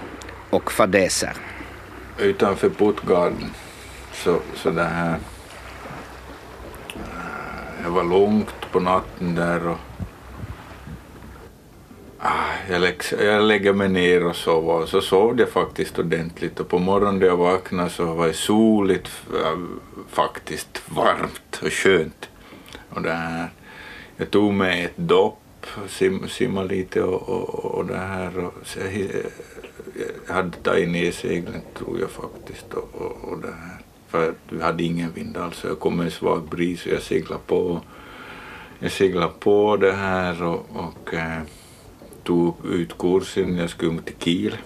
och 0.49 0.71
fadäser. 0.71 1.33
Utanför 2.17 2.69
Puttgarden 2.69 3.49
så, 4.13 4.39
så 4.55 4.69
det 4.69 4.83
här... 4.83 5.17
Eh, 6.89 7.83
det 7.83 7.89
var 7.89 8.03
långt 8.03 8.71
på 8.71 8.79
natten 8.79 9.35
där 9.35 9.67
och 9.67 9.77
Ah, 12.23 12.53
jag, 12.69 12.93
jag 13.19 13.43
lägger 13.43 13.73
mig 13.73 13.89
ner 13.89 14.25
och 14.25 14.35
sover 14.35 14.73
och 14.73 14.89
så 14.89 15.01
sov 15.01 15.39
jag 15.39 15.49
faktiskt 15.49 15.99
ordentligt 15.99 16.59
och 16.59 16.67
på 16.67 16.79
morgonen 16.79 17.19
när 17.19 17.25
jag 17.25 17.37
vaknade 17.37 17.89
så 17.89 18.13
var 18.13 18.27
det 18.27 18.33
soligt, 18.33 19.11
eh, 19.33 19.59
faktiskt 20.09 20.81
varmt 20.89 21.61
och 21.61 21.71
skönt. 21.71 22.29
Och 22.89 23.01
det 23.01 23.11
här, 23.11 23.49
jag 24.17 24.31
tog 24.31 24.53
mig 24.53 24.83
ett 24.83 24.97
dopp 24.97 25.65
sim, 25.87 26.27
simma 26.27 26.63
lite 26.63 27.03
och, 27.03 27.29
och, 27.29 27.65
och 27.65 27.85
det 27.85 27.97
här. 27.97 28.37
Och, 28.37 28.53
jag, 28.75 29.23
jag 30.27 30.33
hade 30.33 30.57
tagit 30.57 30.89
ner 30.89 31.11
seglen 31.11 31.61
tror 31.77 31.99
jag 31.99 32.09
faktiskt 32.09 32.73
och, 32.73 32.89
och, 32.93 33.31
och 33.31 33.41
det 33.41 33.47
här. 33.61 33.77
För 34.07 34.33
vi 34.49 34.63
hade 34.63 34.83
ingen 34.83 35.11
vind 35.11 35.37
alls. 35.37 35.63
Jag 35.63 35.79
kom 35.79 35.97
med 35.97 36.05
en 36.05 36.11
svag 36.11 36.49
bris 36.49 36.85
och 36.85 36.91
jag 36.91 37.01
seglade 37.01 37.41
på. 37.47 37.81
Jag 38.79 38.91
seglade 38.91 39.33
på 39.39 39.77
det 39.77 39.91
här 39.91 40.43
och, 40.43 40.65
och 40.73 41.13
eh, 41.13 41.41
tog 42.23 42.65
ut 42.65 42.97
kursen. 42.97 43.57
Jag 43.57 43.69
skulle 43.69 44.01
till 44.01 44.15
Kiel 44.19 44.57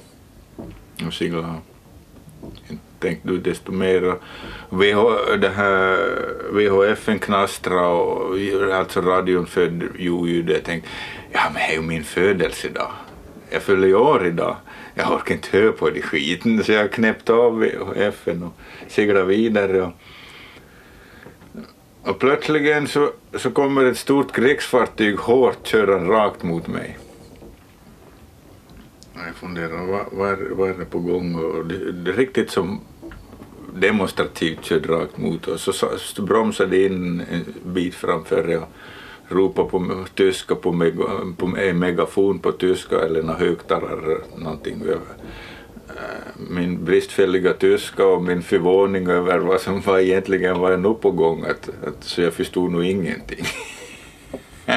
och 1.08 1.14
segla, 1.14 1.56
tänkte 3.00 3.28
du 3.28 3.38
desto 3.38 3.72
mer 3.72 4.16
VH, 4.70 5.36
det 5.38 5.50
här 5.50 5.98
VHF 6.52 7.10
knastra 7.22 7.88
och 7.88 8.36
alltså 8.74 9.02
radion 9.02 9.48
född 9.48 9.84
ljudet. 10.00 10.56
Jag 10.56 10.64
tänkte, 10.64 10.90
ja 11.32 11.42
men 11.46 11.54
det 11.54 11.74
är 11.74 11.74
ju 11.74 11.82
min 11.82 12.04
födelsedag. 12.04 12.92
Jag 13.50 13.62
fyller 13.62 13.88
ju 13.88 13.96
år 13.96 14.28
idag. 14.28 14.56
Jag 14.94 15.12
orkar 15.12 15.36
inte 15.36 15.58
höra 15.58 15.72
på 15.72 15.90
det 15.90 16.02
skiten 16.02 16.64
så 16.64 16.72
jag 16.72 16.92
knäppte 16.92 17.34
av 17.34 17.60
VHF 17.60 18.28
och 18.28 18.54
seglade 18.88 19.26
vidare. 19.26 19.82
Och, 19.82 19.94
och 22.10 22.20
plötsligen 22.20 22.88
så, 22.88 23.12
så 23.34 23.52
kommer 23.52 23.86
ett 23.86 23.98
stort 23.98 24.36
krigsfartyg 24.36 25.18
hårt 25.18 25.68
körande 25.68 26.14
rakt 26.14 26.44
mot 26.44 26.68
mig. 26.68 26.98
Jag 29.16 29.36
funderar, 29.36 29.86
vad, 29.86 30.06
vad, 30.12 30.38
vad 30.52 30.70
är 30.70 30.74
det 30.74 30.86
på 30.86 31.00
gång? 31.00 31.36
Och 31.36 31.66
det, 31.66 31.92
det 31.92 32.12
är 32.12 32.16
riktigt 32.16 32.52
som 32.52 32.82
demonstrativt 33.76 34.66
körde 34.66 34.88
rakt 34.88 35.18
mot 35.18 35.48
oss. 35.48 35.62
Så, 35.62 35.88
så 35.98 36.22
bromsade 36.22 36.86
in 36.86 37.24
en 37.32 37.46
bit 37.64 37.96
framför 37.96 38.48
jag 38.48 38.64
ropade 39.28 39.70
på 39.70 40.06
tyska 40.16 40.56
på, 40.56 40.72
meg, 40.72 40.98
på 41.38 41.58
en 41.58 41.80
megafon 41.80 42.40
på 42.40 42.52
tyska 42.52 43.00
eller 43.00 43.24
någon 43.24 43.36
högtalare 43.36 44.18
någonting. 44.36 44.84
Eh, 44.90 44.98
min 46.50 46.86
bristfälliga 46.86 47.54
tyska 47.54 48.06
och 48.06 48.24
min 48.24 48.42
förvåning 48.42 49.08
över 49.08 49.40
vad 49.40 49.62
som 49.62 49.82
var 49.82 50.00
egentligen 50.00 50.60
var 50.60 50.78
nu 50.78 50.94
på 50.94 51.12
gång 51.12 51.44
att, 51.44 51.70
att, 51.88 52.04
så 52.04 52.22
jag 52.22 52.34
förstod 52.34 52.72
nog 52.72 52.86
ingenting. 52.86 53.46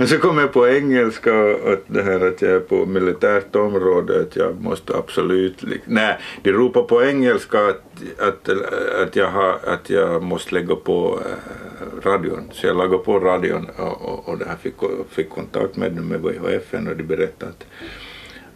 Men 0.00 0.08
så 0.08 0.18
kom 0.18 0.38
jag 0.38 0.52
på 0.52 0.68
engelska 0.68 1.32
att 1.50 1.82
det 1.86 2.02
här 2.02 2.28
att 2.28 2.42
jag 2.42 2.50
är 2.50 2.60
på 2.60 2.86
militärt 2.86 3.56
område 3.56 4.20
att 4.20 4.36
jag 4.36 4.62
måste 4.62 4.96
absolut, 4.96 5.64
nej, 5.84 6.18
de 6.42 6.52
ropar 6.52 6.82
på 6.82 7.04
engelska 7.04 7.58
att, 7.66 7.82
att, 8.18 8.48
att, 9.02 9.16
jag, 9.16 9.30
har, 9.30 9.58
att 9.64 9.90
jag 9.90 10.22
måste 10.22 10.54
lägga 10.54 10.76
på 10.76 11.20
eh, 11.26 12.06
radion. 12.06 12.50
Så 12.52 12.66
jag 12.66 12.76
lagade 12.76 13.04
på 13.04 13.18
radion 13.18 13.68
och, 13.76 14.02
och, 14.02 14.28
och 14.28 14.38
det 14.38 14.44
här 14.44 14.56
fick, 14.56 14.74
fick 15.10 15.30
kontakt 15.30 15.76
med 15.76 15.92
dem 15.92 16.08
med 16.08 16.20
VHF 16.20 16.74
och 16.74 16.96
de 16.96 17.02
berättade 17.02 17.52
att 17.52 17.66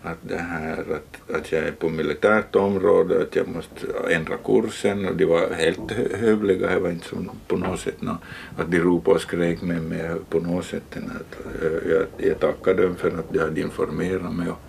att, 0.05 0.19
det 0.23 0.39
här, 0.39 0.79
att, 0.79 1.37
att 1.37 1.53
jag 1.53 1.63
är 1.63 1.73
på 1.73 1.89
militärt 1.89 2.57
område, 2.57 3.23
att 3.23 3.37
jag 3.37 3.49
måste 3.49 3.87
ändra 4.11 4.37
kursen. 4.37 5.09
Och 5.09 5.17
de 5.17 5.25
var 5.25 5.51
helt 5.55 5.93
hövliga, 6.21 6.69
det 6.69 6.81
var 6.81 6.91
inte 6.91 7.09
som 7.09 7.31
på 7.49 7.57
något 7.57 7.81
sätt 7.81 8.03
no, 8.03 8.17
att 8.59 8.71
de 8.71 8.79
ropade 8.79 9.15
och 9.15 9.21
skrek 9.21 9.63
med 9.63 9.83
mig 9.83 10.11
på 10.31 10.41
något 10.41 10.65
sätt. 10.65 10.97
Att, 10.97 11.63
eh, 11.63 11.91
jag, 11.91 12.07
jag 12.17 12.41
tackade 12.41 12.83
dem 12.83 12.97
för 12.97 13.09
att 13.09 13.33
de 13.33 13.39
hade 13.39 13.61
informerat 13.61 14.35
mig. 14.35 14.49
Och, 14.49 14.61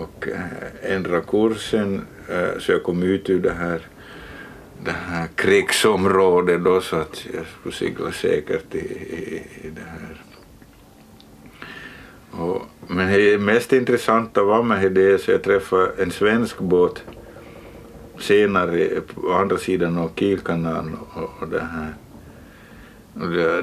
och 0.00 0.28
äh, 0.28 0.92
ändra 0.94 1.20
kursen 1.20 2.06
äh, 2.28 2.58
så 2.58 2.72
jag 2.72 2.82
kom 2.82 3.02
ut 3.02 3.30
ur 3.30 3.40
det 3.40 3.52
här 3.52 3.80
det 4.84 4.92
här 4.92 5.28
krigsområdet 5.34 6.64
då 6.64 6.80
så 6.80 6.96
att 6.96 7.26
jag 7.34 7.44
skulle 7.60 7.74
segla 7.74 8.12
säkert 8.12 8.74
i, 8.74 8.78
i, 8.78 9.42
i 9.62 9.70
det 9.70 9.82
här 9.90 10.25
och, 12.30 12.62
men 12.86 13.12
det 13.12 13.38
mest 13.38 13.72
intressanta 13.72 14.42
var 14.42 14.62
med 14.62 14.92
det 14.92 15.20
så 15.20 15.30
jag 15.30 15.42
träffade 15.42 15.90
en 16.02 16.10
svensk 16.10 16.58
båt 16.58 17.02
senare 18.18 18.88
på 19.14 19.32
andra 19.32 19.56
sidan 19.56 19.98
av 19.98 20.10
Kielkanalen 20.16 20.96
och, 21.14 21.42
och 21.42 21.48
det 21.48 21.60
här. 21.60 21.94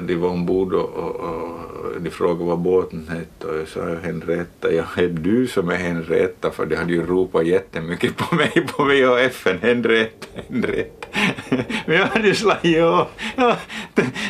De, 0.00 0.16
var 0.16 0.28
ombord 0.28 0.72
och, 0.74 0.90
och, 0.94 1.16
och 1.16 2.00
de 2.00 2.10
frågade 2.10 2.44
vad 2.44 2.58
båten 2.58 3.08
hette 3.08 3.46
och 3.46 3.58
jag 3.60 3.68
sa 3.68 3.80
Henrietta. 4.02 4.72
Ja, 4.72 4.84
är 4.96 5.08
du 5.08 5.46
som 5.46 5.68
är 5.68 5.76
Henrietta? 5.76 6.50
För 6.50 6.66
de 6.66 6.76
hade 6.76 6.92
ju 6.92 7.06
ropat 7.06 7.46
jättemycket 7.46 8.16
på 8.16 8.34
mig 8.34 8.66
på 8.76 8.84
VHF. 8.84 9.46
Henrietta, 9.62 10.26
Henrietta. 10.48 11.08
Men 11.86 11.96
jag 11.96 12.06
hade 12.06 12.28
ju 12.28 12.34
slagit 12.34 12.82
av. 12.82 13.06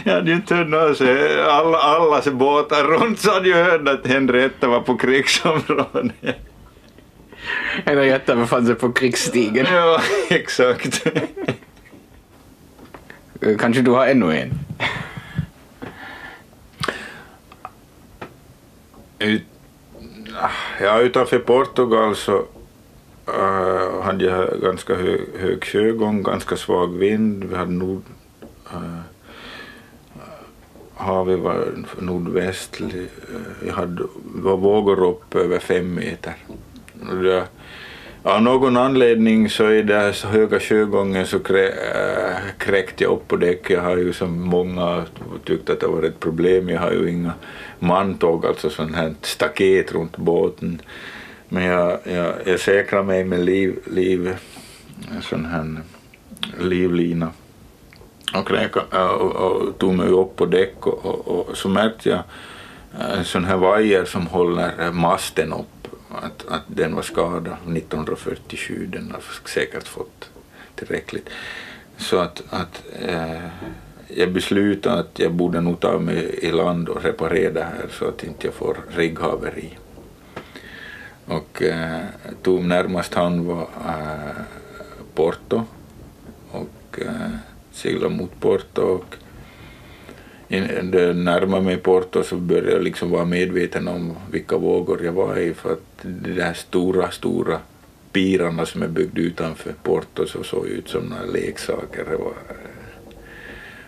Jag 0.04 0.12
hade 0.14 0.30
ju 0.30 0.36
inte 0.36 0.54
hört 0.54 0.68
något. 0.68 1.00
Alla, 1.48 1.78
allas 1.78 2.28
båtar 2.28 2.84
runt 2.84 3.18
så 3.18 3.30
hade 3.30 3.48
ju 3.48 3.54
hört 3.54 3.88
att 3.88 4.06
Henrietta 4.06 4.68
var 4.68 4.80
på 4.80 4.96
krigsområdet. 4.96 6.12
Henrietta 7.84 8.36
befann 8.36 8.66
sig 8.66 8.74
på 8.74 8.92
krigsstigen. 8.92 9.66
Ja, 9.72 10.00
exakt. 10.30 11.06
Kanske 13.58 13.82
du 13.82 13.90
har 13.90 14.06
ännu 14.06 14.36
en? 14.36 14.58
Ut, 19.18 19.42
ah, 20.40 20.82
ja, 20.82 21.00
utanför 21.00 21.38
Portugal 21.38 22.16
så 22.16 22.36
uh, 23.28 24.02
hade 24.02 24.24
jag 24.24 24.60
ganska 24.60 24.94
hög, 24.94 25.20
hög 25.38 25.64
sjögång, 25.64 26.22
ganska 26.22 26.56
svag 26.56 26.98
vind. 26.98 27.44
Vi 27.44 27.56
hade 27.56 27.72
nord... 27.72 28.02
Uh, 28.74 29.00
havet 30.94 31.40
var 31.40 31.68
nordvästlig. 31.98 32.94
Uh, 32.94 33.66
jag 33.66 33.74
hade, 33.74 34.02
var 34.24 34.56
vågor 34.56 35.08
upp 35.08 35.34
över 35.34 35.58
fem 35.58 35.94
meter. 35.94 36.34
Det, 37.22 37.46
av 38.26 38.42
någon 38.42 38.76
anledning 38.76 39.50
så 39.50 39.70
i 39.70 39.82
den 39.82 40.00
här 40.00 40.26
höga 40.26 40.60
sjögången 40.60 41.26
så 41.26 41.38
krä, 41.38 41.66
äh, 41.68 42.36
kräkte 42.58 43.04
jag 43.04 43.12
upp 43.12 43.28
på 43.28 43.36
däck. 43.36 43.70
Jag 43.70 43.80
har 43.80 43.96
ju 43.96 44.12
som 44.12 44.40
många 44.40 45.04
tyckt 45.44 45.70
att 45.70 45.80
det 45.80 45.86
var 45.86 46.02
ett 46.02 46.20
problem. 46.20 46.68
Jag 46.68 46.80
har 46.80 46.92
ju 46.92 47.10
inga 47.10 47.32
mantåg, 47.84 48.46
alltså 48.46 48.70
sån 48.70 48.94
här 48.94 49.14
staket 49.22 49.92
runt 49.92 50.16
båten. 50.16 50.82
Men 51.48 51.64
jag, 51.64 51.98
jag, 52.04 52.34
jag 52.44 52.60
säkrade 52.60 53.04
mig 53.04 53.24
med 53.24 53.40
liv, 53.40 53.78
liv, 53.86 54.36
sån 55.22 55.44
här 55.44 55.80
livlina 56.60 57.30
och, 58.34 58.48
kräka, 58.48 58.80
och, 59.10 59.32
och 59.32 59.78
tog 59.78 59.94
mig 59.94 60.08
upp 60.08 60.36
på 60.36 60.46
däck 60.46 60.86
och, 60.86 61.06
och, 61.06 61.48
och 61.48 61.56
så 61.56 61.68
märkte 61.68 62.08
jag 62.08 62.22
en 63.18 63.24
sån 63.24 63.44
här 63.44 63.56
vajer 63.56 64.04
som 64.04 64.26
håller 64.26 64.92
masten 64.92 65.52
upp 65.52 65.88
att, 66.22 66.46
att 66.48 66.62
den 66.66 66.94
var 66.94 67.02
skadad 67.02 67.56
1947, 67.76 68.86
den 68.92 69.10
har 69.10 69.48
säkert 69.48 69.88
fått 69.88 70.30
tillräckligt. 70.74 71.28
Så 71.96 72.18
att, 72.18 72.42
att 72.50 72.82
eh, 73.00 73.44
jag 74.08 74.32
beslutade 74.32 75.00
att 75.00 75.18
jag 75.18 75.32
borde 75.32 75.60
nog 75.60 75.80
ta 75.80 75.98
mig 75.98 76.38
i 76.42 76.50
land 76.50 76.88
och 76.88 77.04
reparera 77.04 77.52
det 77.52 77.62
här 77.62 77.86
så 77.90 78.08
att 78.08 78.24
inte 78.24 78.46
jag 78.46 78.54
får 78.54 78.76
rigghaveri. 78.96 79.78
Och 81.26 81.62
eh, 81.62 82.00
tog 82.42 82.64
närmast 82.64 83.14
hand 83.14 83.46
var 83.46 83.62
eh, 83.62 84.42
Porto 85.14 85.62
och 86.50 86.98
eh, 86.98 87.30
seglade 87.72 88.14
mot 88.14 88.40
Porto 88.40 88.82
och 88.82 89.16
närmare 91.14 91.60
mig 91.60 91.76
Porto 91.76 92.22
så 92.22 92.36
började 92.36 92.72
jag 92.72 92.82
liksom 92.82 93.10
vara 93.10 93.24
medveten 93.24 93.88
om 93.88 94.16
vilka 94.30 94.58
vågor 94.58 95.04
jag 95.04 95.12
var 95.12 95.38
i 95.38 95.54
för 95.54 95.72
att 95.72 96.02
de 96.02 96.32
där 96.32 96.54
stora, 96.54 97.10
stora 97.10 97.58
pirarna 98.12 98.66
som 98.66 98.82
är 98.82 98.88
byggda 98.88 99.20
utanför 99.20 99.72
Porto 99.82 100.26
så 100.26 100.42
såg 100.42 100.66
ut 100.66 100.88
som 100.88 101.02
några 101.02 101.24
leksaker. 101.24 102.04
Det 102.10 102.16
var, 102.16 102.32
eh, 102.48 102.83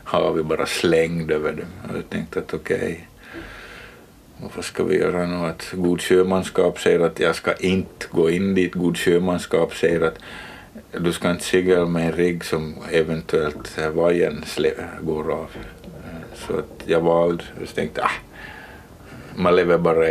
havet 0.06 0.46
bara 0.46 0.66
slängd 0.66 1.30
över 1.30 1.52
dem. 1.52 1.66
Och 1.90 1.96
jag 1.96 2.10
tänkte 2.10 2.38
att 2.38 2.54
okej, 2.54 2.76
okay, 2.76 4.50
vad 4.54 4.64
ska 4.64 4.84
vi 4.84 4.98
göra 4.98 5.26
nu? 5.26 5.46
Att 5.46 5.72
god 5.72 6.02
sjömanskap 6.02 6.80
säger 6.80 7.00
att 7.00 7.20
jag 7.20 7.36
ska 7.36 7.54
inte 7.54 8.06
gå 8.10 8.30
in 8.30 8.54
dit. 8.54 8.74
God 8.74 8.98
sjömanskap 8.98 9.74
säger 9.74 10.00
att 10.00 10.18
du 11.00 11.12
ska 11.12 11.30
inte 11.30 11.44
segla 11.44 11.86
med 11.86 12.06
en 12.06 12.12
rigg 12.12 12.44
som 12.44 12.74
eventuellt 12.90 13.78
vajern 13.94 14.44
går 15.02 15.32
av. 15.32 15.50
Så 16.34 16.58
att 16.58 16.82
jag 16.86 17.00
valde, 17.00 17.44
jag 17.60 17.68
tänkte 17.68 18.02
ah, 18.02 18.10
man 19.36 19.56
lever 19.56 19.78
bara 19.78 20.06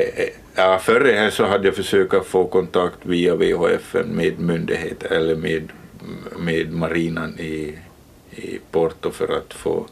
Ja, 0.58 0.80
förr 0.82 1.14
här 1.14 1.30
så 1.30 1.46
hade 1.46 1.68
jag 1.68 1.76
försökt 1.76 2.26
få 2.26 2.48
kontakt 2.48 2.98
via 3.02 3.36
VHF 3.36 3.96
med 4.06 4.40
myndigheter 4.40 5.12
eller 5.12 5.36
med, 5.36 5.70
med 6.40 6.72
marinan 6.72 7.40
i, 7.40 7.78
i 8.36 8.60
Porto 8.72 9.12
för 9.12 9.38
att 9.38 9.54
få, 9.54 9.88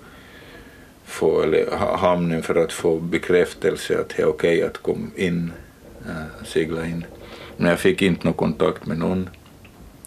få 1.06 1.42
eller 1.42 1.78
hamnen 1.98 2.44
för 2.44 2.56
att 2.56 2.74
få 2.74 3.00
bekräftelse 3.00 4.00
att 4.00 4.10
det 4.10 4.22
är 4.22 4.28
okej 4.28 4.58
okay 4.58 4.68
att 4.68 4.78
komma 4.78 5.08
in, 5.16 5.52
äh, 6.06 6.46
segla 6.46 6.86
in. 6.86 7.06
Men 7.58 7.70
jag 7.70 7.80
fick 7.80 8.02
inte 8.02 8.26
någon 8.26 8.34
kontakt 8.34 8.86
med 8.86 8.98
någon, 8.98 9.30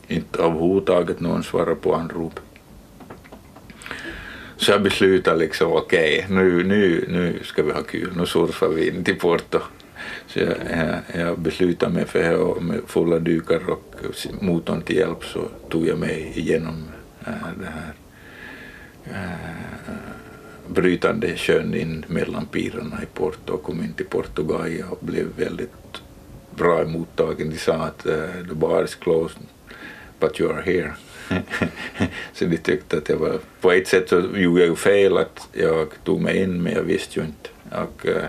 inte 0.09 0.39
överhuvudtaget 0.39 1.21
någon 1.21 1.43
svarade 1.43 1.75
på 1.75 1.95
anrop. 1.95 2.41
Så 4.57 4.73
jag 4.73 4.83
beslutade 4.83 5.39
liksom, 5.39 5.73
okej, 5.73 6.25
okay, 6.25 6.37
nu, 6.37 6.65
nu, 6.65 7.05
nu 7.09 7.41
ska 7.45 7.63
vi 7.63 7.73
ha 7.73 7.83
kul, 7.83 8.13
nu 8.17 8.27
surfar 8.27 8.69
vi 8.69 8.89
in 8.89 9.05
till 9.05 9.19
Porto. 9.19 9.59
Så 10.27 10.39
jag, 10.39 10.55
jag, 10.71 11.21
jag 11.21 11.39
beslutade 11.39 11.93
mig 11.93 12.05
för 12.05 12.53
att 12.57 12.63
med 12.63 12.81
fulla 12.87 13.19
dykar 13.19 13.71
och 13.71 13.95
motorn 14.41 14.83
till 14.83 14.97
hjälp 14.97 15.25
så 15.25 15.41
tog 15.69 15.87
jag 15.87 15.99
mig 15.99 16.33
igenom 16.35 16.85
äh, 17.27 17.33
det 17.61 17.67
här 17.67 17.93
brytande 20.69 21.37
sjön 21.37 21.75
in 21.75 22.05
mellan 22.09 22.47
pirarna 22.47 23.03
i 23.03 23.07
Porto 23.07 23.53
och 23.53 23.63
kom 23.63 23.81
in 23.81 23.93
till 23.93 24.07
Portugal 24.07 24.83
och 24.91 24.99
blev 25.01 25.27
väldigt 25.37 26.03
bra 26.55 26.85
mottagen. 26.85 27.51
De 27.51 27.59
sa 27.59 27.75
att 27.75 28.07
uh, 28.07 28.49
the 28.49 28.55
bar 28.55 28.85
is 28.85 28.95
closed 28.95 29.39
but 30.21 30.41
you 30.41 30.53
are 30.53 30.63
here. 30.63 30.93
så 32.33 32.45
de 32.45 32.57
tyckte 32.57 32.99
att 32.99 33.09
jag 33.09 33.17
var, 33.17 33.39
på 33.61 33.73
ett 33.73 33.89
sätt 33.89 34.09
så 34.09 34.21
gjorde 34.35 34.61
jag 34.61 34.69
ju 34.69 34.77
fel 34.77 35.17
att 35.17 35.49
jag 35.53 35.89
tog 36.05 36.21
mig 36.21 36.43
in 36.43 36.63
men 36.63 36.73
jag 36.73 36.83
visste 36.83 37.21
ju 37.21 37.27
inte. 37.27 37.49
Och 37.71 38.07
uh, 38.07 38.23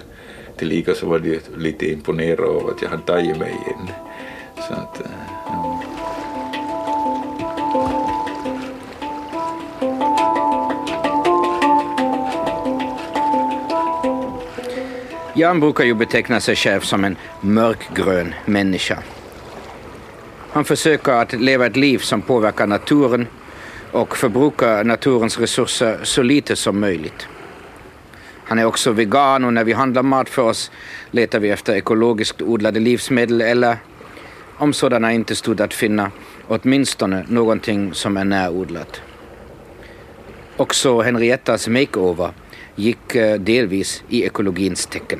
tillika 0.57 0.93
så 0.93 1.07
var 1.07 1.19
de 1.19 1.39
lite 1.57 1.91
imponerade 1.91 2.47
av 2.47 2.69
att 2.69 2.81
jag 2.81 2.89
hade 2.89 3.03
tagit 3.03 3.37
mig 3.37 3.51
in. 3.51 3.91
Så 4.67 4.73
att, 4.73 5.01
uh, 5.01 5.76
Jan 15.37 15.59
brukar 15.59 15.83
ju 15.83 15.93
beteckna 15.93 16.39
sig 16.39 16.55
själv 16.55 16.81
som 16.81 17.03
en 17.03 17.15
mörkgrön 17.41 18.33
människa. 18.45 18.97
Han 20.51 20.65
försöker 20.65 21.11
att 21.11 21.33
leva 21.33 21.65
ett 21.65 21.75
liv 21.75 21.97
som 21.97 22.21
påverkar 22.21 22.67
naturen 22.67 23.27
och 23.91 24.17
förbrukar 24.17 24.83
naturens 24.83 25.39
resurser 25.39 25.99
så 26.03 26.23
lite 26.23 26.55
som 26.55 26.79
möjligt. 26.79 27.27
Han 28.43 28.59
är 28.59 28.65
också 28.65 28.91
vegan 28.91 29.43
och 29.43 29.53
när 29.53 29.63
vi 29.63 29.73
handlar 29.73 30.03
mat 30.03 30.29
för 30.29 30.41
oss 30.41 30.71
letar 31.11 31.39
vi 31.39 31.49
efter 31.49 31.75
ekologiskt 31.75 32.41
odlade 32.41 32.79
livsmedel 32.79 33.41
eller, 33.41 33.77
om 34.57 34.73
sådana 34.73 35.13
inte 35.13 35.35
stod 35.35 35.61
att 35.61 35.73
finna, 35.73 36.11
åtminstone 36.47 37.25
någonting 37.27 37.93
som 37.93 38.17
är 38.17 38.25
närodlat. 38.25 39.01
Också 40.57 41.01
Henriettas 41.01 41.67
makeover 41.67 42.31
gick 42.77 43.15
eh, 43.15 43.39
delvis 43.39 44.03
i 44.09 44.23
ekologins 44.23 44.85
tecken. 44.85 45.19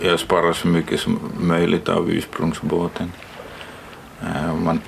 Jag 0.00 0.20
sparar 0.20 0.52
så 0.52 0.68
mycket 0.68 1.00
som 1.00 1.18
möjligt 1.40 1.88
av 1.88 2.10
ursprungsbåten. 2.10 3.12
Eh, 4.22 4.54
om 4.54 4.64
man 4.64 4.80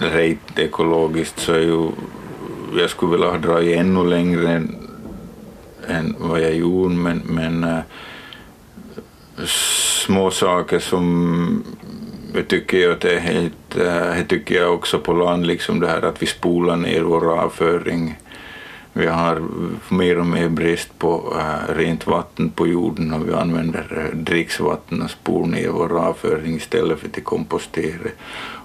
rejt 0.00 0.58
ekologiskt 0.58 1.38
så 1.38 1.52
är 1.52 1.60
ju, 1.60 1.90
jag 2.76 2.90
skulle 2.90 3.12
vilja 3.12 3.30
ha 3.30 3.38
dragit 3.38 3.76
ännu 3.76 4.04
längre 4.04 4.52
än, 4.52 4.76
än 5.88 6.16
vad 6.18 6.40
jag 6.40 6.54
gjorde 6.54 6.94
men, 6.94 7.22
men 7.24 7.64
eh, 7.64 7.78
små 9.46 10.30
saker 10.30 10.78
som 10.78 11.64
jag 12.34 12.48
tycker 12.48 12.90
att 12.90 13.00
det 13.00 13.14
är 13.14 13.20
helt, 13.20 13.70
det 13.70 14.24
tycker 14.28 14.54
jag 14.54 14.74
också 14.74 14.98
på 14.98 15.12
land, 15.12 15.46
liksom 15.46 15.80
det 15.80 15.88
här 15.88 16.02
att 16.02 16.22
vi 16.22 16.26
spolar 16.26 16.76
ner 16.76 17.02
vår 17.02 17.40
avföring 17.40 18.16
vi 18.92 19.06
har 19.06 19.42
mer 19.88 20.18
och 20.18 20.26
mer 20.26 20.48
brist 20.48 20.98
på 20.98 21.36
äh, 21.38 21.74
rent 21.74 22.06
vatten 22.06 22.50
på 22.50 22.66
jorden 22.66 23.12
och 23.12 23.28
vi 23.28 23.32
använder 23.32 24.10
äh, 24.12 24.16
dricksvatten 24.16 25.02
och 25.02 25.10
spor 25.10 25.46
ner 25.46 25.68
vår 25.68 25.98
avföring 25.98 26.54
istället 26.54 26.98
för 26.98 27.08
till 27.08 27.22
kompostera 27.22 28.10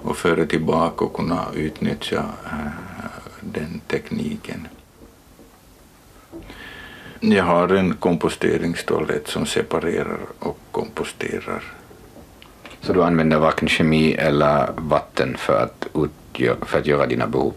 och 0.03 0.17
föra 0.17 0.45
tillbaka 0.45 1.05
och 1.05 1.13
kunna 1.13 1.45
utnyttja 1.53 2.25
äh, 2.45 2.71
den 3.41 3.81
tekniken. 3.87 4.67
Jag 7.19 7.43
har 7.43 7.67
en 7.67 7.93
komposteringstoalett 7.93 9.27
som 9.27 9.45
separerar 9.45 10.19
och 10.39 10.59
komposterar. 10.71 11.63
Så 12.81 12.93
du 12.93 13.03
använder 13.03 13.39
varken 13.39 13.67
kemi 13.67 14.13
eller 14.13 14.69
vatten 14.77 15.37
för 15.37 15.63
att, 15.63 15.87
utgöra, 15.93 16.65
för 16.65 16.79
att 16.79 16.87
göra 16.87 17.05
dina 17.05 17.27
behov? 17.27 17.53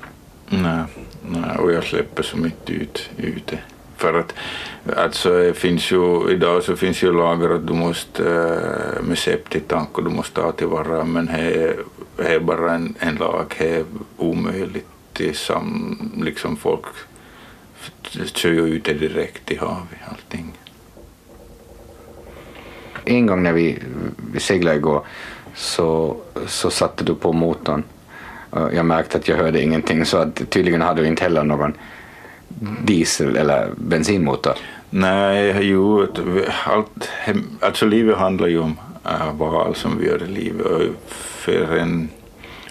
Nej. 0.49 0.85
Nej, 1.33 1.59
och 1.59 1.73
jag 1.73 1.85
släpper 1.85 2.23
som 2.23 2.45
inte 2.45 2.73
ut 2.73 3.11
ute. 3.17 3.59
För 3.97 4.15
att 4.15 4.35
alltså, 4.97 5.39
det 5.39 5.55
finns 5.55 5.93
ju, 5.93 6.31
idag 6.31 6.63
så 6.63 6.77
finns 6.77 7.03
ju 7.03 7.13
lagar 7.13 7.51
att 7.51 7.67
du 7.67 7.73
måste 7.73 8.25
äh, 8.97 9.03
med 9.03 9.19
septitank 9.19 9.99
och 9.99 10.05
du 10.05 10.11
måste 10.11 10.41
ta 10.41 10.53
tillvara 10.53 11.05
men 11.05 11.27
det 11.27 12.35
är 12.35 12.41
bara 12.41 12.75
en, 12.75 12.95
en 12.99 13.15
lag, 13.15 13.55
det 13.59 13.77
är 13.77 13.85
omöjligt. 14.17 14.87
Sam, 15.35 15.99
liksom 16.17 16.57
folk 16.57 16.85
kör 18.35 18.51
ju 18.51 18.61
ut 18.61 18.85
det 18.85 18.95
direkt 18.95 19.51
i 19.51 19.57
havet 19.57 19.99
allting. 20.09 20.53
En 23.05 23.27
gång 23.27 23.43
när 23.43 23.53
vi, 23.53 23.79
vi 24.33 24.41
seglade 24.41 24.77
igår 24.77 25.05
så, 25.55 26.17
så 26.47 26.71
satte 26.71 27.05
du 27.05 27.15
på 27.15 27.33
motorn 27.33 27.83
Eh, 28.57 28.69
jag 28.73 28.87
märkte 28.87 29.19
att 29.19 29.29
jag 29.29 29.37
hörde 29.37 29.63
ingenting 29.63 30.05
så 30.05 30.17
att 30.17 30.51
tydligen 30.51 30.83
hade 30.83 31.03
du 31.03 31.09
inte 31.09 31.23
heller 31.23 31.45
någon 31.45 31.75
diesel 32.85 33.37
eller 33.37 33.71
bensinmotor. 33.77 34.53
Nej, 34.91 35.57
jo, 35.61 36.07
allt, 36.65 37.09
alltså 37.61 37.87
livet 37.87 38.17
handlar 38.17 38.49
ju 38.49 38.59
om 38.59 38.77
eh, 39.05 39.35
val 39.35 39.75
som 39.75 39.99
vi 39.99 40.07
gör 40.07 40.23
i 40.23 40.27
livet. 40.27 40.67
För 41.09 41.77
en 41.77 42.09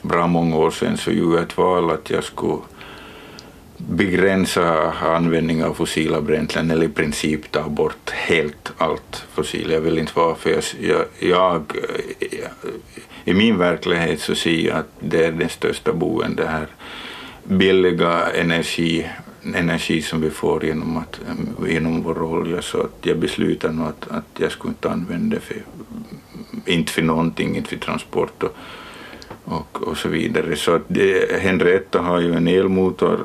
bra 0.02 0.28
många 0.28 0.58
år 0.58 0.72
sedan 0.72 0.98
så 0.98 1.12
gjorde 1.12 1.36
jag 1.36 1.44
ett 1.44 1.58
val 1.58 1.92
att 1.92 2.10
jag 2.10 2.24
skulle 2.24 2.58
begränsa 3.88 4.92
användning 4.92 5.63
av 5.63 5.74
fossila 5.74 6.22
bränslen 6.22 6.72
eller 6.72 6.86
i 6.86 6.89
princip 6.89 7.52
ta 7.52 7.70
bort 7.70 8.10
helt 8.10 8.72
allt 8.78 9.26
fossilt. 9.34 9.72
Jag 9.72 9.82
vill 9.82 9.98
inte 9.98 10.12
vara 10.15 10.36
för 10.36 10.62
jag, 10.80 11.06
jag, 11.20 11.63
i 13.26 13.34
min 13.34 13.58
verklighet 13.58 14.22
så 14.22 14.36
ser 14.36 14.68
jag 14.68 14.78
att 14.78 14.92
det 15.00 15.26
är 15.26 15.32
den 15.32 15.50
största 15.50 15.94
boven 15.94 16.36
det 16.36 16.48
här 16.48 16.68
billiga 17.44 18.30
energi, 18.30 19.10
energi 19.56 20.02
som 20.02 20.22
vi 20.22 20.30
får 20.30 20.65
genom, 20.65 20.98
att, 20.98 21.20
genom 21.68 22.04
vår 22.04 22.22
olja 22.22 22.62
så 22.62 22.82
att 22.82 22.98
jag 23.02 23.18
beslutar 23.18 23.70
nog 23.70 23.88
att, 23.88 24.08
att 24.12 24.26
jag 24.38 24.52
skulle 24.52 24.72
inte 24.72 24.89
använda 24.89 25.36
det 25.36 25.42
för, 25.42 25.58
inte 26.65 26.92
för 26.92 27.02
någonting, 27.02 27.58
inte 27.58 27.70
för 27.70 27.78
transport 27.78 28.44
och, 28.44 28.56
och, 29.50 29.88
och 29.88 29.98
så 29.98 30.10
vidare. 30.10 30.56
Så 30.56 30.76
att 30.76 30.82
det, 30.88 31.42
Henrietta 31.42 32.02
har 32.02 32.20
ju 32.20 32.34
en 32.34 32.48
elmotor. 32.48 33.20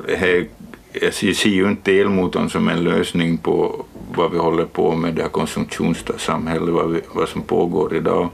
Jag 1.01 1.13
ser 1.13 1.49
ju 1.49 1.67
inte 1.67 1.99
elmotorn 1.99 2.49
som 2.49 2.69
en 2.69 2.83
lösning 2.83 3.37
på 3.37 3.85
vad 4.15 4.31
vi 4.31 4.37
håller 4.37 4.65
på 4.65 4.95
med, 4.95 5.13
det 5.13 5.21
här 5.21 5.29
konsumtionssamhället, 5.29 6.69
vad, 6.69 6.91
vi, 6.91 7.01
vad 7.13 7.29
som 7.29 7.41
pågår 7.41 7.95
idag. 7.95 8.29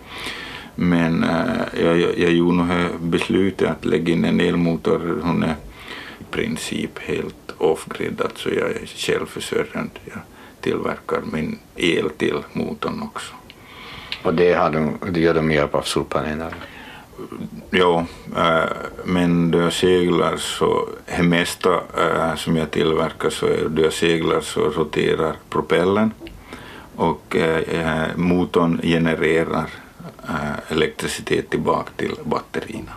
Men 0.75 1.23
äh, 1.23 1.83
jag, 1.83 1.99
jag, 1.99 2.19
jag 2.19 2.31
gjorde 2.31 2.57
nog 2.57 2.67
beslutet 2.99 3.69
att 3.69 3.85
lägga 3.85 4.13
in 4.13 4.25
en 4.25 4.39
elmotor. 4.39 5.19
Hon 5.23 5.43
är 5.43 5.55
i 6.19 6.23
princip 6.31 6.99
helt 6.99 7.55
off-grid, 7.57 8.21
alltså 8.21 8.49
jag 8.49 8.69
är 8.69 8.85
självförsörjande. 8.85 9.99
Jag 10.03 10.19
tillverkar 10.61 11.21
min 11.33 11.59
el 11.75 12.09
till 12.09 12.37
motorn 12.53 13.01
också. 13.01 13.33
Och 14.23 14.33
det, 14.33 14.53
har 14.53 14.71
de, 14.71 14.97
det 15.11 15.19
gör 15.19 15.33
de 15.33 15.47
med 15.47 15.55
hjälp 15.55 15.75
av 15.75 15.81
solpaneler? 15.81 16.53
Ja, 17.69 18.05
äh, 18.37 18.69
men 19.05 19.51
då 19.51 19.59
jag 19.59 19.73
seglar 19.73 20.37
så, 20.37 20.89
det 21.17 21.23
mesta 21.23 21.69
äh, 21.97 22.35
som 22.35 22.57
jag 22.57 22.71
tillverkar 22.71 23.29
så 23.29 23.45
är 23.45 23.69
då 23.69 23.81
jag 23.81 23.93
seglar 23.93 24.41
så 24.41 24.61
roterar 24.61 25.35
propellen 25.49 26.11
och 26.95 27.35
äh, 27.35 28.07
motorn 28.15 28.79
genererar 28.83 29.69
äh, 30.29 30.71
elektricitet 30.71 31.49
tillbaka 31.49 31.91
till 31.97 32.15
batterierna. 32.23 32.91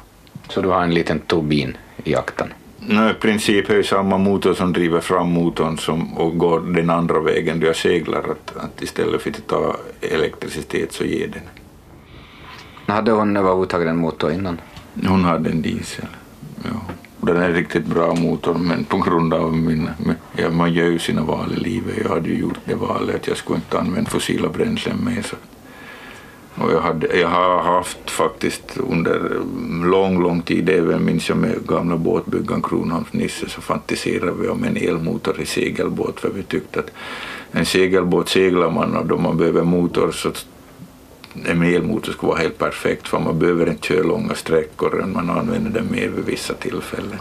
Så 0.49 0.61
du 0.61 0.69
har 0.69 0.83
en 0.83 0.95
liten 0.95 1.21
turbin 1.21 1.77
i 2.05 2.15
akten? 2.15 2.53
No, 2.79 3.11
I 3.11 3.15
princip 3.15 3.71
är 3.71 3.77
det 3.77 3.85
samma 3.85 4.19
motor 4.19 4.55
som 4.55 4.73
driver 4.73 5.01
fram 5.01 5.29
motorn 5.29 5.79
som, 5.79 6.19
och 6.19 6.39
går 6.39 6.61
den 6.61 6.91
andra 6.91 7.21
vägen 7.21 7.61
då 7.61 7.67
jag 7.67 7.77
seglar. 7.77 8.19
Att, 8.19 8.57
att 8.57 8.83
istället 8.83 9.23
för 9.23 9.31
att 9.31 9.47
ta 9.47 9.77
elektricitet 10.01 10.93
så 10.93 11.05
ger 11.05 11.29
den. 11.29 11.43
Hade 12.87 13.11
hon 13.11 13.37
överhuvudtaget 13.37 13.89
en 13.89 13.97
motor 13.97 14.33
innan? 14.33 14.61
Hon 15.07 15.25
hade 15.25 15.51
en 15.51 15.63
diesel. 15.63 16.07
Ja. 16.63 16.81
Den 17.21 17.37
är 17.37 17.49
en 17.49 17.55
riktigt 17.55 17.87
bra 17.87 18.15
motor 18.15 18.55
men 18.55 18.85
på 18.85 18.99
grund 18.99 19.35
av 19.35 19.57
min, 19.57 19.91
ja, 20.37 20.51
man 20.51 20.73
gör 20.73 20.87
ju 20.87 20.99
sina 20.99 21.23
val 21.23 21.53
i 21.57 21.61
livet. 21.61 21.95
Jag 22.03 22.09
hade 22.09 22.29
ju 22.29 22.39
gjort 22.39 22.59
det 22.65 22.75
valet 22.75 23.17
att 23.17 23.27
jag 23.27 23.37
skulle 23.37 23.57
inte 23.57 23.79
använda 23.79 24.11
fossila 24.11 24.49
bränslen 24.49 25.05
mer. 25.05 25.23
Så 25.23 25.37
och 26.57 26.73
jag, 26.73 26.81
hade, 26.81 27.19
jag 27.19 27.29
har 27.29 27.63
haft 27.63 28.11
faktiskt 28.11 28.77
under 28.77 29.41
lång, 29.85 30.23
lång 30.23 30.43
tid, 30.43 30.69
även 30.69 31.05
minns 31.05 31.29
jag 31.29 31.39
med 31.39 31.67
gamla 31.67 31.97
båtbyggaren 31.97 32.63
Kronholms 32.63 33.13
Nisse, 33.13 33.49
så 33.49 33.61
fantiserade 33.61 34.33
vi 34.41 34.49
om 34.49 34.65
en 34.65 34.77
elmotor 34.77 35.41
i 35.41 35.47
segelbåt 35.47 36.21
för 36.21 36.31
vi 36.35 36.43
tyckte 36.43 36.81
att 36.81 36.91
en 37.53 37.67
segelbåt 37.67 38.29
seglar 38.29 38.71
man 38.71 38.97
och 38.97 39.07
då 39.07 39.19
man 39.19 39.37
behöver 39.37 39.63
motor 39.63 40.11
så 40.11 40.33
en 41.47 41.63
elmotor 41.63 42.13
skulle 42.13 42.31
vara 42.31 42.41
helt 42.41 42.59
perfekt 42.59 43.09
för 43.09 43.19
man 43.19 43.39
behöver 43.39 43.69
inte 43.69 43.87
köra 43.87 44.03
långa 44.03 44.35
sträckor 44.35 45.05
man 45.07 45.31
använder 45.31 45.71
den 45.71 45.91
mer 45.91 46.09
vid 46.09 46.25
vissa 46.25 46.55
tillfällen. 46.55 47.19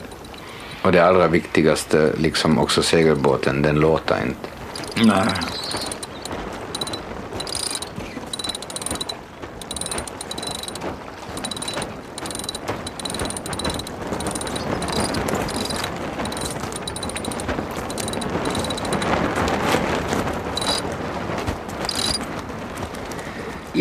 Och 0.81 0.91
det 0.91 0.99
allra 0.99 1.27
viktigaste, 1.27 2.13
liksom 2.17 2.59
också 2.59 2.81
segelbåten, 2.81 3.61
den 3.61 3.75
låter 3.75 4.21
inte. 4.21 4.49
Nej. 5.07 5.27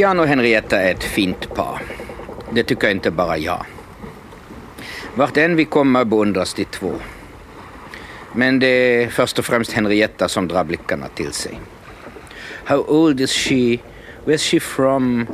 Jan 0.03 0.21
och 0.21 0.27
Henrietta 0.27 0.81
är 0.81 0.91
ett 0.91 1.05
fint 1.05 1.55
par. 1.55 1.83
Det 2.51 2.63
tycker 2.63 2.91
inte 2.91 3.11
bara 3.11 3.39
jag. 3.39 3.67
Vart 5.15 5.37
än 5.37 5.57
vi 5.57 5.65
kommer 5.65 6.05
beundras 6.05 6.55
de 6.55 6.65
två. 6.65 6.93
Men 8.33 8.59
det 8.59 8.67
är 8.67 9.09
först 9.09 9.39
och 9.39 9.45
främst 9.45 9.73
Henrietta 9.73 10.29
som 10.29 10.49
drar 10.49 10.65
blickarna 10.65 11.09
till 11.09 11.33
sig. 11.33 11.61
How 12.65 12.79
old 12.79 13.21
is 13.21 13.33
she? 13.33 13.79
Where's 14.25 14.51
she 14.51 14.61
from? 14.61 15.27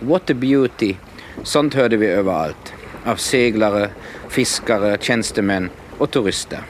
What 0.00 0.30
a 0.30 0.34
beauty? 0.34 0.94
Sånt 1.42 1.74
hörde 1.74 1.96
vi 1.96 2.06
överallt. 2.06 2.74
Av 3.04 3.16
seglare, 3.16 3.88
fiskare, 4.28 4.98
tjänstemän 5.00 5.70
och 5.98 6.10
turister. 6.10 6.60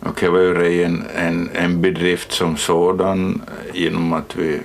Och 0.00 0.18
det 0.20 0.28
var 0.28 0.38
ju 0.38 0.82
en, 0.82 1.04
en, 1.16 1.50
en 1.54 1.80
bedrift 1.80 2.32
som 2.32 2.56
sådan 2.56 3.42
genom 3.72 4.12
att 4.12 4.36
vi 4.36 4.60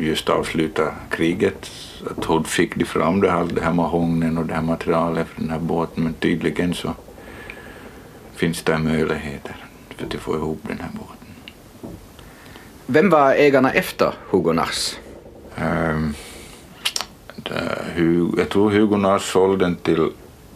just 0.00 0.28
avslutade 0.28 0.92
kriget. 1.10 1.70
Att 2.10 2.24
hon 2.24 2.44
fick 2.44 2.76
de 2.76 2.84
fram 2.84 3.20
det 3.20 3.30
här, 3.30 3.44
det 3.44 3.60
här 3.60 3.72
mahognen 3.72 4.38
och 4.38 4.46
det 4.46 4.54
här 4.54 4.62
materialet 4.62 5.28
för 5.28 5.40
den 5.40 5.50
här 5.50 5.58
båten 5.58 6.04
men 6.04 6.12
tydligen 6.12 6.74
så 6.74 6.94
finns 8.34 8.62
det 8.62 8.78
möjligheter 8.78 9.56
för 9.96 10.06
att 10.06 10.14
få 10.14 10.34
ihop 10.34 10.60
den 10.62 10.80
här 10.80 10.90
båten. 10.92 11.16
Vem 12.86 13.10
var 13.10 13.32
ägarna 13.32 13.72
efter 13.72 14.12
Hugo 14.30 14.52
Nars? 14.52 14.96
Um, 15.58 16.14
jag 18.38 18.48
tror 18.48 18.70
Hugo 18.70 18.96
Nars 18.96 19.22
sålde 19.22 19.64
den 19.64 19.76
till 19.76 20.10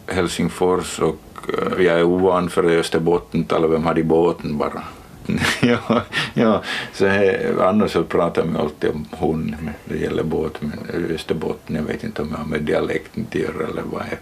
Helsingfors 0.07 0.99
och 0.99 1.21
uh, 1.49 1.85
jag 1.85 1.99
är 1.99 2.03
ovan 2.03 2.49
för 2.49 2.63
Österbotten, 2.63 3.45
vem 3.49 3.83
hade 3.83 4.03
båten 4.03 4.57
bara. 4.57 4.83
ja, 5.61 6.01
ja, 6.33 6.63
så 6.93 7.05
här, 7.05 7.55
annars 7.61 7.91
så 7.91 8.03
pratar 8.03 8.45
man 8.45 8.61
alltid 8.61 8.89
om 8.89 9.05
hon, 9.11 9.55
men 9.61 9.73
det 9.85 9.97
gäller 9.97 10.23
båt, 10.23 10.61
men 10.61 10.79
Österbotten, 11.15 11.75
jag 11.75 11.83
vet 11.83 12.03
inte 12.03 12.21
om 12.21 12.29
jag 12.31 12.37
har 12.37 12.45
med 12.45 12.61
dialekten 12.61 13.25
att 13.29 13.35
göra 13.35 13.67
eller 13.67 13.81
vad 13.81 14.01
det 14.01 14.17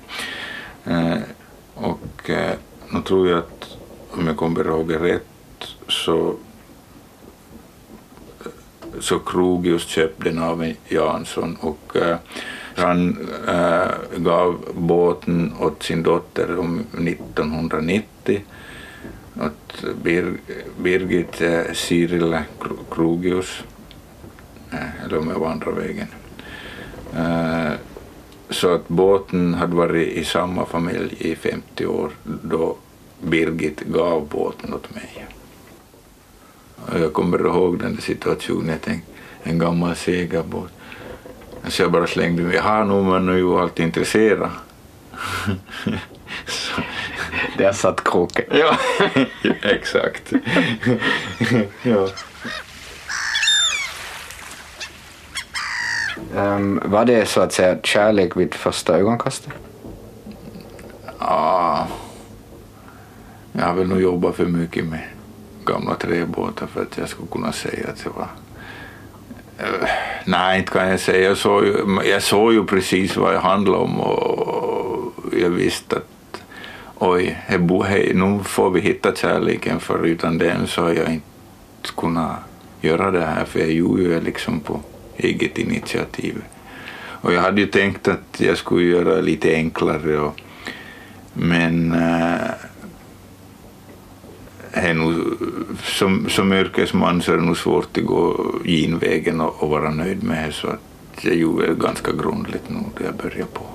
är. 0.91 1.11
Eh, 1.11 1.21
och 1.73 2.29
eh, 2.29 2.53
nu 2.89 3.01
tror 3.01 3.29
jag 3.29 3.39
att 3.39 3.77
om 4.11 4.27
jag 4.27 4.37
kommer 4.37 4.65
ihåg 4.65 4.95
rätt 4.95 5.25
så 5.87 6.35
eh, 8.45 8.51
så 8.99 9.19
Krogius 9.19 9.87
köpte 9.87 10.29
den 10.29 10.39
av 10.39 10.73
Jansson 10.87 11.57
och 11.59 11.95
eh, 11.95 12.17
han 12.75 13.27
eh, 13.47 14.17
gav 14.17 14.57
båten 14.73 15.53
åt 15.59 15.83
sin 15.83 16.03
dotter 16.03 16.59
om 16.59 16.79
1990 16.79 18.41
åt 19.41 19.83
Bir 20.03 20.37
Birgit 20.77 21.41
eh, 21.41 21.51
uh, 21.51 21.73
Cyril 21.73 22.37
Krogius 22.91 23.63
eller 25.05 25.17
om 25.17 25.29
jag 25.29 25.39
var 25.39 25.51
andra 25.51 25.71
vägen. 25.71 26.07
Eh, 27.15 27.73
så 28.49 28.73
att 28.73 28.87
båten 28.87 29.53
hade 29.53 29.75
varit 29.75 30.07
i 30.07 30.25
samma 30.25 30.65
familj 30.65 31.15
i 31.19 31.35
50 31.35 31.85
år 31.85 32.11
då 32.23 32.77
Birgit 33.21 33.81
gav 33.81 34.27
båten 34.27 34.73
åt 34.73 34.95
mig. 34.95 35.25
Och 36.75 36.99
jag 36.99 37.13
kommer 37.13 37.39
ihåg 37.39 37.79
den 37.79 37.97
situationen, 37.97 38.69
jag 38.69 38.81
tänkte 38.81 39.11
en 39.43 39.59
gammal 39.59 39.95
segelbåt. 39.95 40.69
Så 41.67 41.81
jag 41.81 41.91
bara 41.91 42.07
slängde 42.07 42.43
mig, 42.43 42.55
jaha, 42.55 42.83
nu 42.83 43.01
man 43.01 43.29
är 43.29 43.33
ju 43.33 43.59
alltid 43.59 43.85
intresserad. 43.85 44.49
Där 47.57 47.71
satt 47.71 48.03
kroken. 48.03 48.45
Ja, 48.51 48.77
exakt. 49.61 50.33
ja. 51.83 52.07
Um, 56.35 56.81
var 56.85 57.05
det 57.05 57.25
så 57.25 57.41
att 57.41 57.53
säga 57.53 57.77
kärlek 57.83 58.37
vid 58.37 58.53
första 58.53 58.97
ögonkastet? 58.97 59.53
Ja, 61.19 61.87
jag 63.51 63.65
har 63.65 63.73
väl 63.73 63.87
nog 63.87 64.01
jobbat 64.01 64.35
för 64.35 64.45
mycket 64.45 64.85
med 64.85 65.07
gamla 65.65 65.95
träbåtar 65.95 66.67
för 66.67 66.81
att 66.81 66.97
jag 66.97 67.09
skulle 67.09 67.27
kunna 67.27 67.51
säga 67.51 67.87
att 67.89 68.03
det 68.03 68.09
var 68.09 68.27
uh, 69.67 69.87
Nej, 70.25 70.59
inte 70.59 70.71
kan 70.71 70.87
jag 70.89 70.99
säga. 70.99 71.29
Jag 71.29 71.37
såg, 71.37 71.63
ju, 71.65 72.01
jag 72.05 72.23
såg 72.23 72.53
ju 72.53 72.65
precis 72.65 73.17
vad 73.17 73.33
det 73.33 73.39
handlade 73.39 73.83
om 73.83 73.99
och 73.99 75.13
jag 75.37 75.49
visste 75.49 75.97
att 75.97 76.12
oj, 76.99 77.37
hej, 77.45 77.59
hej, 77.85 78.11
nu 78.13 78.39
får 78.43 78.69
vi 78.69 78.81
hitta 78.81 79.15
kärleken 79.15 79.79
för 79.79 80.05
utan 80.05 80.37
den 80.37 80.67
så 80.67 80.81
har 80.81 80.93
jag 80.93 81.13
inte 81.13 81.25
kunnat 81.97 82.35
göra 82.81 83.11
det 83.11 83.25
här 83.25 83.45
för 83.45 83.59
jag 83.59 83.71
gjorde 83.71 84.01
ju 84.01 84.21
liksom 84.21 84.59
på 84.59 84.79
eget 85.17 85.57
initiativ. 85.57 86.43
Och 86.95 87.33
jag 87.33 87.41
hade 87.41 87.61
ju 87.61 87.67
tänkt 87.67 88.07
att 88.07 88.39
jag 88.41 88.57
skulle 88.57 88.85
göra 88.85 89.15
det 89.15 89.21
lite 89.21 89.53
enklare 89.53 90.19
och, 90.19 90.41
men 91.33 91.91
äh, 91.91 92.49
är 94.71 94.93
nog, 94.93 95.13
som, 95.83 96.29
som 96.29 96.53
yrkesman 96.53 97.21
så 97.21 97.33
är 97.33 97.37
det 97.37 97.43
nog 97.43 97.57
svårt 97.57 97.97
att 97.97 98.03
gå 98.03 98.51
genvägen 98.63 99.41
och, 99.41 99.63
och 99.63 99.69
vara 99.69 99.89
nöjd 99.89 100.23
med 100.23 100.47
det 100.47 100.53
så 100.53 100.67
att 100.67 100.79
jag 101.21 101.35
gjorde 101.35 101.67
det 101.67 101.73
ganska 101.73 102.11
grundligt 102.11 102.69
nog 102.69 102.89
när 102.99 103.05
jag 103.05 103.15
började 103.15 103.51
på. 103.53 103.65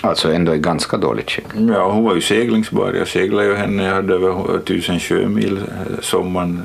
Alltså 0.00 0.32
ändå 0.32 0.54
i 0.54 0.58
ganska 0.58 0.96
dåligt 0.96 1.30
skick? 1.30 1.44
Ja, 1.68 1.92
hon 1.92 2.04
var 2.04 2.14
ju 2.14 2.20
seglingsbar. 2.20 2.92
Jag 2.92 3.08
seglade 3.08 3.48
ju 3.48 3.54
henne, 3.54 3.84
jag 3.84 3.94
hade 3.94 4.14
över 4.14 4.58
tusen 4.58 5.00
sjömil 5.00 5.56
eh, 5.56 6.00
sommaren. 6.00 6.62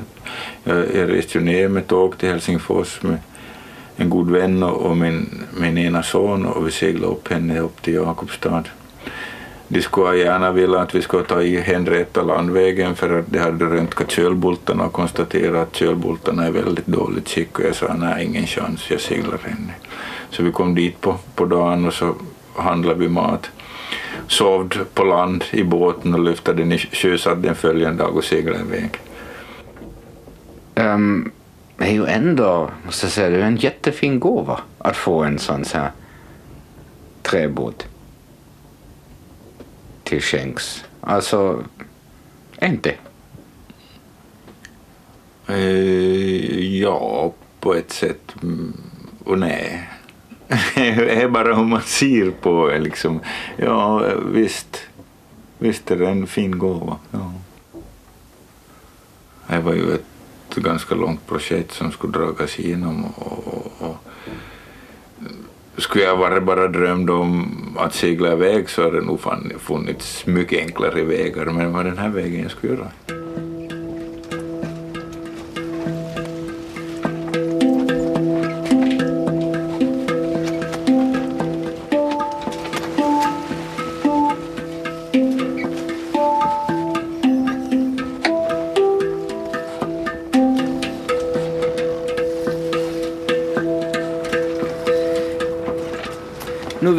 Jag, 0.64 0.78
jag 0.94 1.10
reste 1.10 1.38
ju 1.38 1.44
ner 1.44 1.68
med 1.68 1.86
tåg 1.86 2.18
till 2.18 2.28
Helsingfors 2.28 3.02
med 3.02 3.18
en 3.96 4.10
god 4.10 4.30
vän 4.30 4.62
och 4.62 4.96
min, 4.96 5.44
min 5.60 5.78
ena 5.78 6.02
son 6.02 6.46
och 6.46 6.66
vi 6.66 6.70
seglade 6.70 7.12
upp 7.12 7.28
henne 7.28 7.60
upp 7.60 7.82
till 7.82 7.94
Jakobstad 7.94 8.64
de 9.68 9.82
skulle 9.82 10.16
gärna 10.16 10.52
vilja 10.52 10.80
att 10.80 10.94
vi 10.94 11.02
skulle 11.02 11.24
ta 11.24 11.42
i 11.42 11.60
Henrietta 11.60 12.22
landvägen 12.22 12.96
för 12.96 13.18
att 13.18 13.26
de 13.28 13.38
hade 13.38 13.64
röntgat 13.64 14.10
kölbultarna 14.10 14.84
och 14.84 14.92
konstaterat 14.92 15.68
att 15.68 15.76
kölbultarna 15.76 16.46
är 16.46 16.50
väldigt 16.50 16.86
dåligt 16.86 17.28
skick 17.28 17.58
och 17.58 17.64
jag 17.64 17.74
sa 17.74 17.94
nej, 17.94 18.24
ingen 18.24 18.46
chans, 18.46 18.90
jag 18.90 19.00
seglar 19.00 19.38
henne. 19.42 19.74
Så 20.30 20.42
vi 20.42 20.52
kom 20.52 20.74
dit 20.74 21.00
på, 21.00 21.16
på 21.34 21.44
dagen 21.44 21.86
och 21.86 21.94
så 21.94 22.14
handlade 22.58 23.00
vi 23.00 23.08
mat. 23.08 23.50
Sovde 24.28 24.84
på 24.84 25.04
land 25.04 25.44
i 25.50 25.64
båten 25.64 26.14
och 26.14 26.20
lyftade 26.20 26.62
den 26.62 26.72
i 26.72 26.78
sjösatt 26.78 27.42
den 27.42 27.54
följande 27.54 28.02
dag 28.02 28.16
och 28.16 28.24
seglade 28.24 28.64
iväg. 28.64 28.90
Um, 30.74 31.32
det 31.76 31.84
är 31.84 31.92
ju 31.92 32.06
ändå, 32.06 32.70
måste 32.84 33.06
jag 33.06 33.12
säga, 33.12 33.30
det 33.30 33.36
är 33.36 33.46
en 33.46 33.56
jättefin 33.56 34.20
gåva 34.20 34.60
att 34.78 34.96
få 34.96 35.24
en 35.24 35.38
sån 35.38 35.64
här 35.74 35.90
träbåt 37.22 37.86
till 40.02 40.22
skänks. 40.22 40.84
Alltså, 41.00 41.64
inte? 42.62 42.94
Eh, 45.46 46.78
ja, 46.80 47.32
på 47.60 47.74
ett 47.74 47.92
sätt. 47.92 48.34
Mm, 48.42 48.72
och 49.24 49.38
nej 49.38 49.88
det 50.74 51.22
är 51.22 51.28
bara 51.28 51.54
hur 51.54 51.64
man 51.64 51.82
ser 51.82 52.30
på 52.30 52.68
det. 52.68 52.78
Liksom. 52.78 53.20
Ja, 53.56 54.04
visst. 54.32 54.80
Visst 55.58 55.90
är 55.90 55.96
det 55.96 56.08
en 56.08 56.26
fin 56.26 56.58
gåva. 56.58 56.96
Ja. 57.10 57.32
Det 59.48 59.58
var 59.58 59.72
ju 59.72 59.94
ett 59.94 60.56
ganska 60.56 60.94
långt 60.94 61.26
projekt 61.26 61.72
som 61.72 61.92
skulle 61.92 62.12
dragas 62.12 62.58
igenom. 62.58 63.04
Och, 63.04 63.46
och, 63.46 63.72
och, 63.78 63.96
skulle 65.76 66.04
jag 66.04 66.18
bara, 66.18 66.40
bara 66.40 66.68
drömde 66.68 67.12
om 67.12 67.52
att 67.78 67.94
segla 67.94 68.32
iväg 68.32 68.70
så 68.70 68.82
hade 68.82 69.00
det 69.00 69.06
nog 69.06 69.20
funnits 69.58 70.26
mycket 70.26 70.60
enklare 70.60 71.04
vägar 71.04 71.44
men 71.44 71.72
vad 71.72 71.84
den 71.84 71.98
här 71.98 72.08
vägen 72.08 72.42
jag 72.42 72.50
skulle 72.50 72.72
göra. 72.72 72.88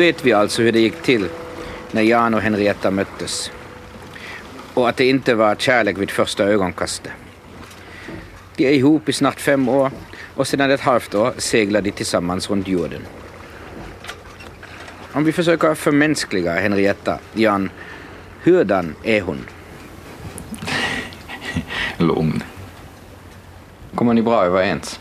Vet 0.07 0.25
vi 0.25 0.33
alltså 0.33 0.61
hur 0.61 0.71
det 0.71 0.79
gick 0.79 1.01
till 1.01 1.29
när 1.91 2.01
Jan 2.01 2.33
och 2.33 2.41
Henrietta 2.41 2.91
möttes. 2.91 3.51
Och 4.73 4.89
att 4.89 4.97
det 4.97 5.09
inte 5.09 5.35
var 5.35 5.55
kärlek 5.55 5.97
vid 5.97 6.11
första 6.11 6.43
ögonkastet. 6.43 7.11
De 8.55 8.67
är 8.67 8.71
ihop 8.71 9.09
i 9.09 9.13
snart 9.13 9.39
fem 9.39 9.69
år 9.69 9.91
och 10.35 10.47
sedan 10.47 10.71
ett 10.71 10.81
halvt 10.81 11.15
år 11.15 11.33
seglar 11.37 11.81
de 11.81 11.91
tillsammans 11.91 12.49
runt 12.49 12.67
jorden. 12.67 13.01
Om 15.13 15.23
vi 15.23 15.31
försöker 15.31 15.75
förmänskliga 15.75 16.59
Henrietta, 16.59 17.19
Jan, 17.33 17.69
hurdan 18.43 18.95
är 19.03 19.21
hon? 19.21 19.45
Lugn. 21.97 22.43
Kommer 23.95 24.13
ni 24.13 24.21
bra 24.21 24.45
överens? 24.45 24.99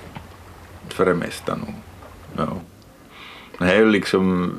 För 0.89 1.07
det 1.07 1.15
mesta 1.15 1.57
nog. 1.57 1.75
Ja. 2.37 2.61
Det 3.59 3.65
är 3.65 3.77
ju 3.77 3.91
liksom, 3.91 4.55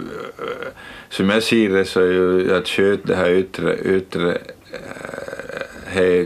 som 1.18 1.30
jag 1.30 1.44
ser 1.44 1.70
det 1.70 1.86
så 1.86 2.00
är 2.00 2.12
ju 2.12 2.56
att 2.56 2.68
sköta 2.68 3.08
det 3.08 3.16
här 3.16 3.32
yttre, 3.32 3.78
yttre 3.78 4.38
eh, 4.72 5.88
he 5.88 6.26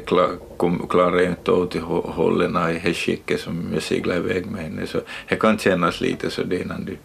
klarar 0.89 1.19
jag 1.19 1.30
inte 1.30 1.51
åt 1.51 1.75
i 1.75 1.80
hållen 1.80 2.58
i 2.69 2.80
det 2.84 2.93
skicket 2.93 3.39
som 3.39 3.69
jag 3.73 3.84
seglar 3.84 4.15
iväg 4.15 4.45
med 4.45 4.62
henne. 4.62 4.88
Så 4.88 5.01
det 5.30 5.36
kan 5.36 5.58
kännas 5.58 6.01
lite 6.01 6.30
så 6.30 6.43
det 6.43 6.62
innan 6.62 6.86
du 6.86 6.97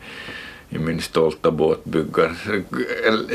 i 0.68 0.78
min 0.78 1.00
stolta 1.00 1.50
båt 1.50 1.84
bygger 1.84 2.30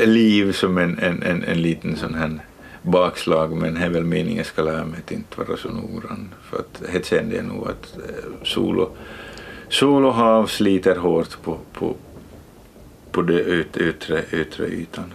liv 0.06 0.52
som 0.52 0.78
en, 0.78 0.98
en, 0.98 1.22
en, 1.22 1.44
en 1.44 1.62
liten 1.62 1.96
sån 1.96 2.14
här 2.14 2.38
bakslag 2.82 3.56
men 3.56 3.74
det 3.74 3.80
är 3.80 3.90
väl 3.90 4.04
meningen 4.04 4.36
jag 4.36 4.46
ska 4.46 4.62
lära 4.62 4.84
mig 4.84 5.00
att 5.04 5.12
inte 5.12 5.40
vara 5.40 5.56
så 5.56 5.68
noggrann 5.68 6.34
för 6.50 6.58
att 6.58 6.82
det 6.92 7.06
kände 7.06 7.36
jag 7.36 7.44
nog 7.44 7.68
att 7.68 7.96
eh, 7.96 8.44
sol 8.44 8.80
och, 8.80 8.96
sol 9.68 10.04
och 10.04 10.14
hav 10.14 10.46
sliter 10.46 10.96
hårt 10.96 11.42
på, 11.42 11.58
på, 11.72 11.96
på 13.12 13.22
den 13.22 13.38
yt, 13.38 13.76
yttre, 13.76 14.24
yttre 14.32 14.66
ytan. 14.66 15.14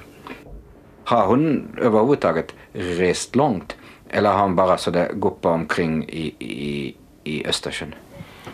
Har 1.03 1.27
hon 1.27 1.75
överhuvudtaget 1.77 2.53
rest 2.73 3.35
långt 3.35 3.75
eller 4.09 4.31
har 4.31 4.41
hon 4.41 4.55
bara 4.55 4.77
sådär 4.77 5.11
guppat 5.13 5.51
omkring 5.51 6.03
i, 6.09 6.35
i, 6.39 6.95
i 7.23 7.47
Östersjön? 7.47 7.95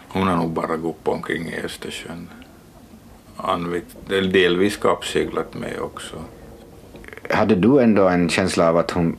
Hon 0.07 0.27
har 0.27 0.35
nog 0.35 0.51
bara 0.51 0.77
guppat 0.77 1.13
omkring 1.13 1.47
i 1.47 1.61
Östersjön. 1.65 2.29
Anvikt, 3.37 3.95
delvis 4.07 4.77
kappseglat 4.77 5.53
med 5.53 5.79
också. 5.81 6.15
Hade 7.29 7.55
du 7.55 7.79
ändå 7.79 8.07
en 8.07 8.29
känsla 8.29 8.69
av 8.69 8.77
att 8.77 8.91
hon 8.91 9.17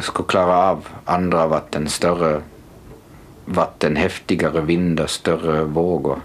skulle 0.00 0.28
klara 0.28 0.70
av 0.70 0.88
andra 1.04 1.46
vatten, 1.46 1.88
större 1.88 2.42
vatten, 3.44 3.96
häftigare 3.96 4.60
vindar, 4.60 5.06
större 5.06 5.64
vågor? 5.64 6.20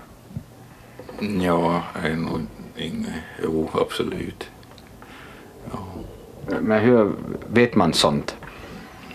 Ja, 1.20 1.82
är 2.04 2.16
nog 2.16 2.42
inget. 2.78 3.14
Jo, 3.44 3.70
absolut. 3.74 4.50
Ja. 5.72 5.78
Men 6.62 6.82
hur 6.82 7.12
vet 7.48 7.76
man 7.76 7.94
sånt? 7.94 8.36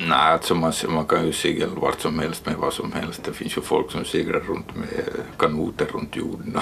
Nej, 0.01 0.33
alltså 0.33 0.55
man, 0.55 0.73
man 0.89 1.07
kan 1.07 1.27
ju 1.27 1.33
segla 1.33 1.67
vart 1.67 2.01
som 2.01 2.19
helst 2.19 2.47
med 2.47 2.55
vad 2.55 2.73
som 2.73 2.93
helst. 2.93 3.25
Det 3.25 3.33
finns 3.33 3.57
ju 3.57 3.61
folk 3.61 3.91
som 3.91 4.05
seglar 4.05 4.41
runt 4.41 4.77
med 4.77 5.05
kanoter 5.37 5.87
runt 5.93 6.17
jorden. 6.17 6.57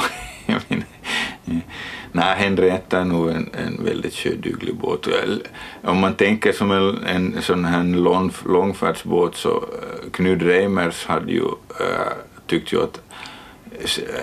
Nej, 2.12 2.36
Henrietta 2.36 3.00
är 3.00 3.04
nog 3.04 3.28
en, 3.28 3.50
en 3.52 3.84
väldigt 3.84 4.14
sjöduglig 4.14 4.76
båt. 4.76 5.08
Om 5.82 5.98
man 6.00 6.14
tänker 6.14 6.52
som 6.52 6.70
en, 6.70 7.04
en 7.04 7.42
sån 7.42 7.64
här 7.64 7.84
lång, 7.84 8.32
långfärdsbåt 8.46 9.36
så 9.36 9.50
uh, 9.50 10.10
Knud 10.10 10.42
Reimers 10.42 11.06
hade 11.06 11.32
ju, 11.32 11.44
uh, 11.44 12.12
tyckte 12.46 12.76
ju 12.76 12.82
att 12.82 13.00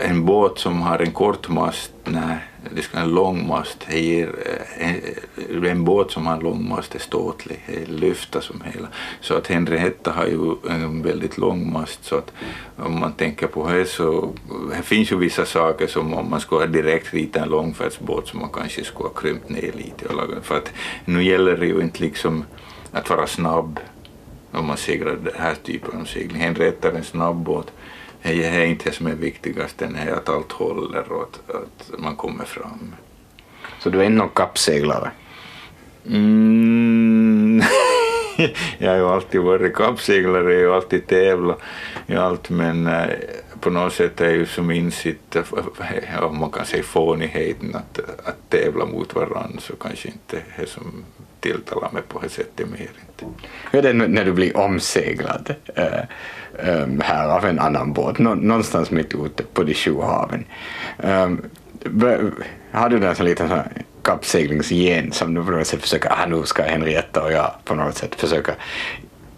en 0.05 0.25
båt 0.25 0.59
som 0.59 0.81
har 0.81 0.99
en 0.99 1.11
kort 1.11 1.49
mast, 1.49 1.91
nej, 2.03 2.37
det 2.75 2.81
ska 2.81 2.97
en 2.97 3.09
lång 3.09 3.47
mast. 3.47 3.87
Ger, 3.91 4.27
eh, 4.45 4.89
en, 4.89 5.63
eh, 5.63 5.71
en 5.71 5.83
båt 5.83 6.11
som 6.11 6.27
har 6.27 6.33
en 6.33 6.39
lång 6.39 6.69
mast 6.69 6.95
är 6.95 6.99
ståtlig, 6.99 7.59
det 7.67 7.85
lyfta 7.85 8.41
som 8.41 8.61
hela. 8.61 8.87
Så 9.21 9.33
att 9.33 9.47
Henrietta 9.47 10.11
har 10.11 10.25
ju 10.25 10.55
en 10.69 11.01
väldigt 11.01 11.37
lång 11.37 11.73
mast 11.73 12.05
så 12.05 12.15
att 12.15 12.31
om 12.77 12.99
man 12.99 13.13
tänker 13.13 13.47
på 13.47 13.69
det 13.69 13.85
så 13.85 14.33
det 14.75 14.83
finns 14.83 15.11
ju 15.11 15.17
vissa 15.17 15.45
saker 15.45 15.87
som 15.87 16.13
om 16.13 16.29
man 16.29 16.39
skulle 16.39 16.67
direkt 16.67 17.13
rita 17.13 17.43
en 17.43 17.49
långfärdsbåt 17.49 18.27
som 18.27 18.39
man 18.39 18.49
kanske 18.49 18.83
skulle 18.83 19.09
ha 19.09 19.13
krympt 19.15 19.49
ner 19.49 19.71
lite 19.75 20.05
och 20.05 20.15
lagat. 20.15 20.45
För 20.45 20.57
att 20.57 20.71
nu 21.05 21.23
gäller 21.23 21.57
det 21.57 21.65
ju 21.65 21.81
inte 21.81 22.01
liksom 22.01 22.45
att 22.91 23.09
vara 23.09 23.27
snabb 23.27 23.79
om 24.51 24.67
man 24.67 24.77
seglar 24.77 25.11
den 25.11 25.33
här 25.35 25.55
typen 25.55 26.01
av 26.01 26.05
segling. 26.05 26.41
Henrietta 26.41 26.91
är 26.91 26.93
en 26.93 27.03
snabb 27.03 27.35
båt 27.35 27.71
det 28.23 28.45
är 28.45 28.65
inte 28.65 28.89
det 28.89 28.95
som 28.95 29.07
är 29.07 29.15
viktigast, 29.15 29.77
det 29.77 29.85
är 29.85 30.11
att 30.11 30.29
allt 30.29 30.51
håller 30.51 31.11
och 31.11 31.23
att, 31.23 31.55
att 31.55 31.99
man 31.99 32.15
kommer 32.15 32.45
fram. 32.45 32.95
Så 33.79 33.89
du 33.89 33.99
är 33.99 34.03
inte 34.03 34.17
någon 34.17 34.29
kappseglare? 34.29 35.11
Mm. 36.07 37.61
jag 38.77 38.89
har 38.89 38.97
ju 38.97 39.07
alltid 39.07 39.41
varit 39.41 39.75
kappseglare, 39.75 40.53
jag 40.53 40.69
har 40.69 40.75
alltid 40.75 41.07
tävlat 41.07 41.59
i 42.07 42.15
allt 42.15 42.49
men 42.49 42.87
äh, 42.87 43.09
på 43.59 43.69
något 43.69 43.93
sätt 43.93 44.21
är 44.21 44.29
ju 44.29 44.45
som 44.45 44.71
insikt, 44.71 45.35
om 46.21 46.39
man 46.39 46.51
kan 46.51 46.65
säga 46.65 46.83
fånigheten 46.83 47.75
att, 47.75 47.99
att 48.25 48.49
tävla 48.49 48.85
mot 48.85 49.15
varandra 49.15 49.59
så 49.59 49.75
kanske 49.75 50.07
inte 50.07 50.41
är 50.55 50.65
som 50.65 51.05
tilltalar 51.43 51.91
mig 51.91 52.01
på 52.07 52.19
det 52.19 52.29
sättet 52.29 52.69
mer 52.69 52.79
inte. 52.79 53.25
Hur 53.71 53.85
är 53.85 53.93
det 53.93 54.07
när 54.07 54.25
du 54.25 54.31
blir 54.31 54.57
omseglad 54.57 55.55
äh, 55.75 55.85
äh, 56.69 56.87
här 57.01 57.29
av 57.29 57.45
en 57.45 57.59
annan 57.59 57.93
båt, 57.93 58.19
Nå 58.19 58.35
någonstans 58.35 58.91
mitt 58.91 59.13
ute 59.13 59.43
på 59.43 59.63
de 59.63 59.73
sju 59.73 60.01
haven? 60.01 60.45
Äh, 60.97 61.29
har 62.71 62.89
du 62.89 63.05
en 63.05 63.25
liten 63.25 63.49
sån 63.49 63.59
kappseglingsgen 64.01 65.11
som 65.11 65.33
du 65.33 65.43
på 65.43 65.51
något 65.51 65.67
sätt 65.67 65.81
försöker, 65.81 66.11
ah, 66.11 66.25
nu 66.25 66.43
ska 66.43 66.63
Henrietta 66.63 67.23
och 67.23 67.31
jag 67.31 67.51
på 67.63 67.75
något 67.75 67.97
sätt 67.97 68.15
försöka 68.15 68.55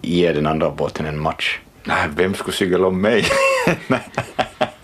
ge 0.01 0.33
den 0.33 0.47
andra 0.47 0.69
båten 0.69 1.05
en 1.05 1.19
match? 1.19 1.59
Nej, 1.83 2.07
vem 2.15 2.33
skulle 2.33 2.57
segla 2.57 2.87
om 2.87 3.01
mig? 3.01 3.25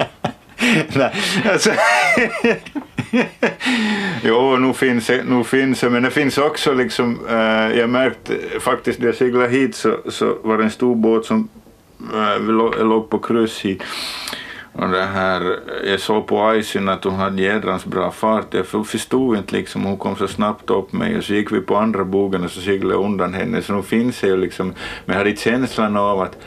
Nej, 0.96 1.12
alltså. 1.52 1.72
jo, 4.24 4.58
nu 4.58 4.74
finns, 4.74 5.08
det, 5.08 5.24
nu 5.24 5.44
finns 5.44 5.80
det, 5.80 5.90
men 5.90 6.04
det 6.04 6.12
finns 6.12 6.38
också 6.38 6.74
liksom, 6.74 7.20
eh, 7.30 7.78
jag 7.80 7.90
märkte 7.90 8.34
faktiskt 8.60 9.00
när 9.00 9.06
jag 9.06 9.16
seglade 9.16 9.50
hit 9.50 9.76
så, 9.76 9.98
så 10.10 10.38
var 10.44 10.58
det 10.58 10.64
en 10.64 10.72
stor 10.72 10.96
båt 10.96 11.26
som 11.26 11.50
eh, 12.14 12.42
låg 12.86 13.10
på 13.10 13.20
kryss 13.20 13.62
hit. 13.62 13.84
Och 14.74 14.90
det 14.90 15.06
här, 15.06 15.60
jag 15.86 16.00
såg 16.00 16.28
på 16.28 16.56
Icyn 16.56 16.90
att 16.90 17.04
hon 17.04 17.14
hade 17.14 17.42
jädrans 17.42 17.86
bra 17.86 18.12
fart. 18.12 18.54
Jag 18.54 18.68
förstod 18.68 19.38
inte 19.38 19.56
liksom, 19.56 19.84
hon 19.84 19.98
kom 19.98 20.16
så 20.16 20.28
snabbt 20.28 20.70
upp 20.70 20.94
mig 20.94 21.18
och 21.18 21.24
så 21.24 21.34
gick 21.34 21.52
vi 21.52 21.62
på 21.62 21.76
andra 21.76 22.06
bogen 22.06 22.44
och 22.44 22.52
så 22.52 22.62
seglade 22.62 22.96
jag 22.96 23.06
undan 23.06 23.34
henne. 23.34 23.62
Så 23.62 23.74
nu 23.74 23.84
finns 23.84 24.20
det 24.20 24.28
ju 24.28 24.38
liksom, 24.38 24.74
men 25.06 25.18
jag 25.18 25.24
hade 25.24 25.36
känslan 25.36 25.98
av 25.98 26.22
att 26.22 26.38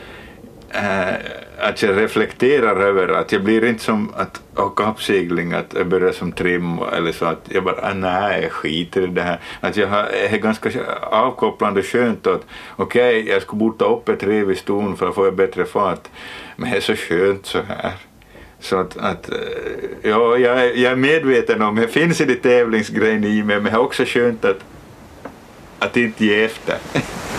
äh, 0.75 1.15
att 1.57 1.81
jag 1.81 1.97
reflekterar 1.97 2.75
över 2.75 3.07
att 3.07 3.31
jag 3.31 3.43
blir 3.43 3.65
inte 3.65 3.83
som 3.83 4.13
att 4.15 4.41
och 4.53 4.77
kappsegling 4.77 5.53
att 5.53 5.73
jag 5.73 5.87
börjar 5.87 6.11
som 6.11 6.31
trim 6.31 6.79
eller 6.93 7.11
så 7.11 7.25
att 7.25 7.47
jag 7.49 7.63
bara 7.63 7.89
ah, 7.89 7.93
nej 7.93 8.41
jag 8.41 8.51
skiter 8.51 9.01
i 9.01 9.07
det 9.07 9.21
här. 9.21 9.39
Att 9.59 9.77
jag, 9.77 9.87
har, 9.87 10.03
är 10.03 10.37
ganska 10.37 10.69
avkopplande 11.01 11.79
och 11.79 11.85
skönt 11.85 12.27
att 12.27 12.45
okej 12.75 13.21
okay, 13.21 13.33
jag 13.33 13.41
skulle 13.41 13.59
borde 13.59 13.77
ta 13.77 13.85
upp 13.85 14.09
ett 14.09 14.23
rev 14.23 14.51
i 14.51 14.55
ston 14.55 14.97
för 14.97 15.09
att 15.09 15.15
få 15.15 15.31
bättre 15.31 15.65
fart 15.65 16.07
men 16.55 16.71
det 16.71 16.77
är 16.77 16.81
så 16.81 16.95
skönt 16.95 17.45
så 17.45 17.59
här. 17.67 17.93
Så 18.59 18.79
att, 18.79 18.97
att 18.97 19.29
eh, 19.29 19.37
ja, 20.01 20.37
jag, 20.37 20.77
jag 20.77 20.91
är 20.91 20.95
medveten 20.95 21.61
om, 21.61 21.75
det 21.75 21.87
finns 21.87 22.21
i 22.21 22.25
det 22.25 22.35
tävlingsgrejen 22.35 23.23
i 23.23 23.43
mig 23.43 23.55
men 23.55 23.63
det 23.63 23.69
är 23.69 23.79
också 23.79 24.05
skönt 24.05 24.45
att, 24.45 24.59
att 25.79 25.97
inte 25.97 26.25
ge 26.25 26.43
efter. 26.43 26.77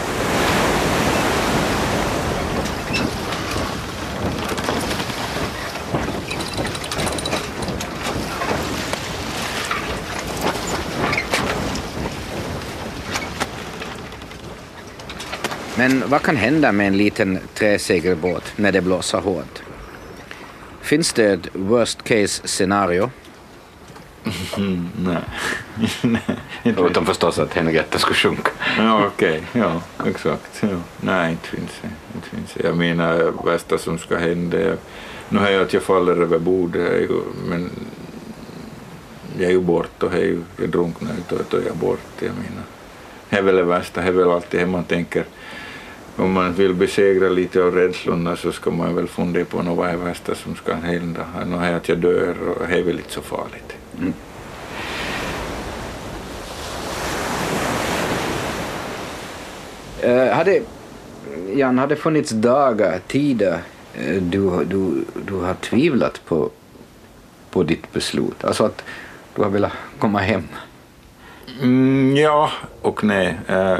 Men 15.78 16.02
vad 16.06 16.22
kan 16.22 16.36
hända 16.36 16.72
med 16.72 16.86
en 16.86 16.96
liten 16.96 17.38
träsegelbåt 17.54 18.52
när 18.56 18.72
det 18.72 18.80
blåser 18.80 19.18
hårt? 19.18 19.62
Finns 20.80 21.12
det 21.12 21.24
ett 21.32 21.48
worst 21.52 22.02
case 22.02 22.48
scenario? 22.48 23.10
Mm, 24.56 24.88
nej. 26.02 26.20
Utom 26.76 27.06
förstås 27.06 27.38
att 27.38 27.54
Henrietta 27.54 27.98
skulle 27.98 28.14
sjunka. 28.16 28.50
Ja, 28.78 29.06
okej. 29.06 29.42
Ja, 29.52 29.82
exakt. 30.06 30.50
Ja. 30.60 30.68
Nej, 31.00 31.30
inte 31.32 31.48
finns 31.48 31.70
det. 31.82 31.88
Inte 32.14 32.28
finns 32.28 32.52
det. 32.54 32.66
Jag 32.68 32.76
menar, 32.76 33.32
värsta 33.44 33.78
som 33.78 33.98
ska 33.98 34.16
hända 34.18 34.58
är- 34.60 34.76
Nu 35.28 35.38
är 35.40 35.50
ju 35.50 35.62
att 35.62 35.72
jag 35.72 35.82
faller 35.82 36.16
över 36.22 36.38
bord, 36.38 36.76
men 37.46 37.70
jag 39.38 39.46
är 39.46 39.50
ju 39.52 39.60
bort 39.60 40.02
och 40.02 40.12
jag, 40.14 40.42
jag 40.60 40.68
drunknar 40.68 41.10
ju 41.10 41.22
då, 41.28 41.36
då 41.50 41.56
är 41.56 41.62
jag 41.66 41.76
bort. 41.76 42.00
Jag 42.18 42.30
menar. 42.34 42.62
Det 43.30 43.36
är 43.36 43.42
väl 43.42 43.56
det 43.56 43.62
värsta, 43.62 44.00
det 44.00 44.06
är 44.08 44.12
väl 44.12 44.30
alltid 44.30 44.60
det 44.60 44.66
man 44.66 44.84
tänker. 44.84 45.24
Om 46.18 46.32
man 46.32 46.52
vill 46.52 46.74
besegra 46.74 47.28
lite 47.28 47.62
av 47.62 47.74
rädslorna 47.74 48.36
så 48.36 48.52
ska 48.52 48.70
man 48.70 48.94
väl 48.94 49.08
fundera 49.08 49.44
på 49.44 49.62
nå, 49.62 49.74
vad 49.74 49.88
är 49.88 49.92
det 49.92 50.04
värsta 50.04 50.34
som 50.34 50.54
ska 50.54 50.74
hända. 50.74 51.26
Nå 51.46 51.58
är 51.58 51.72
att 51.72 51.88
jag 51.88 51.98
dör 51.98 52.34
och 52.48 52.68
det 52.68 52.78
är 52.78 52.82
väl 52.82 52.96
inte 52.96 53.12
så 53.12 53.20
farligt. 53.20 53.76
Eh, 60.00 60.36
hade, 60.36 60.62
Jan, 61.54 61.78
har 61.78 61.86
det 61.86 61.96
funnits 61.96 62.30
dagar, 62.30 63.00
tider 63.06 63.58
eh, 63.94 64.22
du, 64.22 64.64
du, 64.64 65.04
du 65.26 65.34
har 65.34 65.54
tvivlat 65.54 66.20
på, 66.26 66.50
på 67.50 67.62
ditt 67.62 67.92
beslut? 67.92 68.44
Alltså 68.44 68.64
att 68.64 68.84
du 69.34 69.42
har 69.42 69.50
velat 69.50 69.72
komma 69.98 70.18
hem? 70.18 70.48
Mm, 71.62 72.16
ja 72.16 72.50
och 72.82 73.04
nej. 73.04 73.38
Eh, 73.48 73.78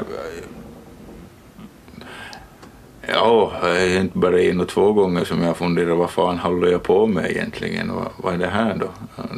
ja, 3.08 3.52
det 3.62 3.68
är 3.68 4.00
inte 4.00 4.18
bara 4.18 4.40
en 4.40 4.60
och 4.60 4.68
två 4.68 4.92
gånger 4.92 5.24
som 5.24 5.42
jag 5.42 5.56
funderar 5.56 5.94
vad 5.94 6.10
fan 6.10 6.38
håller 6.38 6.72
jag 6.72 6.82
på 6.82 7.06
med 7.06 7.30
egentligen? 7.30 7.94
Vad, 7.94 8.08
vad 8.16 8.34
är 8.34 8.38
det 8.38 8.46
här 8.46 8.76
då? 8.80 8.88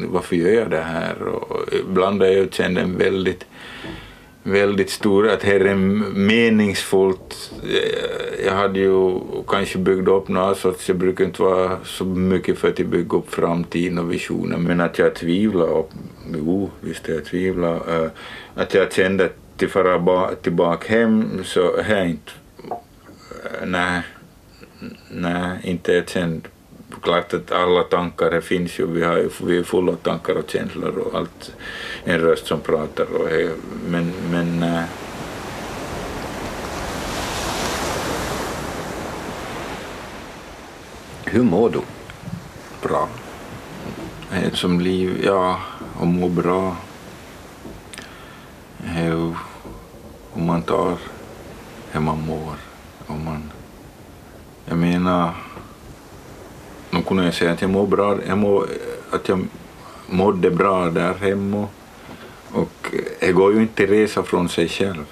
Varför 0.08 0.36
gör 0.36 0.52
jag 0.52 0.70
det 0.70 0.80
här? 0.80 1.22
Och 1.22 1.58
ibland 1.72 2.22
har 2.22 2.28
jag 2.28 2.52
känt 2.52 2.78
en 2.78 2.98
väldigt 2.98 3.44
väldigt 4.42 4.90
stor, 4.90 5.28
att 5.28 5.40
det 5.40 5.52
är 5.52 5.74
meningsfullt. 6.14 7.52
Jag 8.44 8.52
hade 8.52 8.80
ju 8.80 9.20
kanske 9.48 9.78
byggt 9.78 10.08
upp 10.08 10.28
något 10.28 10.58
sorts, 10.58 10.88
jag 10.88 10.98
brukar 10.98 11.24
inte 11.24 11.42
vara 11.42 11.78
så 11.84 12.04
mycket 12.04 12.58
för 12.58 12.68
att 12.68 12.76
bygga 12.76 13.16
upp 13.16 13.34
framtiden 13.34 13.98
och 13.98 14.12
visioner, 14.12 14.56
men 14.58 14.80
att 14.80 14.98
jag 14.98 15.14
tvivlar, 15.14 15.66
och, 15.66 15.90
jo 16.34 16.70
visst 16.80 17.08
jag 17.08 17.24
tvivlar, 17.24 18.10
att 18.54 18.74
jag 18.74 18.92
kände 18.92 19.24
att 19.24 19.36
till 19.56 19.68
fara 19.68 20.34
tillbaka 20.34 20.88
hem 20.88 21.44
så 21.44 21.60
har 21.82 21.94
jag 21.94 22.10
inte, 22.10 22.32
nej, 23.64 24.02
nej, 25.10 25.58
inte 25.62 25.92
jag 25.92 26.08
känd 26.08 26.48
klart 27.02 27.34
att 27.34 27.52
alla 27.52 27.82
tankar 27.82 28.40
finns 28.40 28.78
ju, 28.78 28.86
vi, 28.86 29.04
har 29.04 29.16
ju, 29.16 29.30
vi 29.46 29.58
är 29.58 29.62
fulla 29.62 29.92
av 29.92 29.96
tankar 29.96 30.34
och 30.34 30.50
känslor 30.50 30.98
och 30.98 31.18
allt, 31.18 31.52
en 32.04 32.18
röst 32.18 32.46
som 32.46 32.60
pratar 32.60 33.04
och 33.04 33.28
det- 33.28 33.50
men, 33.88 34.12
men 34.30 34.62
eh, 34.62 34.82
Hur 41.24 41.42
mår 41.42 41.70
du? 41.70 41.80
bra. 42.82 43.08
Är 44.32 44.50
som 44.50 44.80
liv, 44.80 45.22
ja, 45.24 45.60
och 46.00 46.06
må 46.06 46.28
bra. 46.28 46.76
Ju 48.96 49.12
om 50.32 50.46
man 50.46 50.62
tar 50.62 50.96
hur 51.92 52.00
man 52.00 52.20
mår. 52.26 52.54
Om 53.08 53.24
man, 53.24 53.50
jag 54.64 54.78
menar, 54.78 55.34
nu 56.90 57.02
kunde 57.02 57.24
jag 57.24 57.34
säga 57.34 57.52
att 57.52 57.62
jag 57.62 57.70
mår 57.70 57.86
bra, 57.86 58.18
jag 58.26 58.38
mår, 58.38 58.66
att 59.10 59.28
jag 59.28 59.46
mådde 60.06 60.50
bra 60.50 60.90
där 60.90 61.14
hemma. 61.14 61.66
Och 62.52 62.94
det 63.20 63.32
går 63.32 63.54
ju 63.54 63.62
inte 63.62 63.84
att 63.84 63.90
resa 63.90 64.22
från 64.22 64.48
sig 64.48 64.68
själv. 64.68 65.04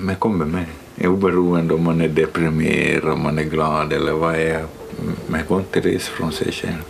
Men 0.00 0.16
kommer 0.16 0.44
med. 0.44 0.66
Oberoende 1.00 1.74
om 1.74 1.84
man 1.84 2.00
är 2.00 2.08
deprimerad, 2.08 3.12
om 3.12 3.22
man 3.22 3.38
är 3.38 3.44
glad 3.44 3.92
eller 3.92 4.12
vad 4.12 4.34
är. 4.34 4.66
Men 5.26 5.40
det 5.40 5.48
går 5.48 5.58
inte 5.58 5.78
att 5.78 5.84
resa 5.84 6.12
från 6.12 6.32
sig 6.32 6.52
själv. 6.52 6.82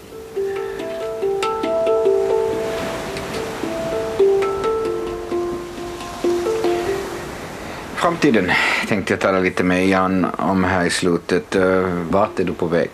Framtiden 8.03 8.51
tänkte 8.89 9.13
jag 9.13 9.21
tala 9.21 9.41
lite 9.41 9.65
med 9.65 9.89
Jan 9.89 10.25
om 10.25 10.65
här 10.65 10.87
i 10.87 10.91
slutet. 10.91 11.57
Eh, 11.57 11.83
vart 12.11 12.41
är 12.41 12.45
du 12.45 12.53
på 12.53 12.67
väg? 12.67 12.91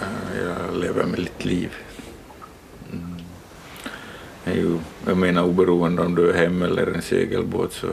Eh, 0.00 0.38
jag 0.42 0.76
lever 0.76 1.04
mitt 1.04 1.44
liv. 1.44 1.74
Mm. 2.92 3.14
Ju, 4.56 4.78
jag 5.06 5.16
menar 5.16 5.42
oberoende 5.42 6.02
om 6.02 6.14
du 6.14 6.30
är 6.30 6.34
hem 6.34 6.62
eller 6.62 6.86
en 6.86 7.02
segelbåt 7.02 7.72
så 7.72 7.86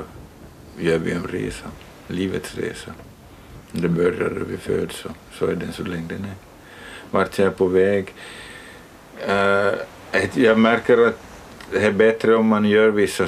gör 0.79 0.97
vi 0.97 1.11
en 1.11 1.23
resa. 1.23 1.65
Livets 2.07 2.55
resa. 2.55 2.91
Det 3.71 3.89
börjar 3.89 4.29
när 4.29 4.45
vi 4.49 4.57
föds 4.57 5.05
och 5.05 5.11
så 5.33 5.45
är 5.45 5.55
den 5.55 5.73
så 5.73 5.83
länge 5.83 6.07
den 6.07 6.23
är. 6.23 6.35
Vart 7.11 7.39
jag 7.39 7.47
är 7.47 7.51
på 7.51 7.67
väg? 7.67 8.13
Eh, 9.27 9.73
jag 10.33 10.59
märker 10.59 11.07
att 11.07 11.19
det 11.71 11.85
är 11.85 11.91
bättre 11.91 12.35
om 12.35 12.47
man 12.47 12.65
gör 12.65 12.89
vissa 12.89 13.27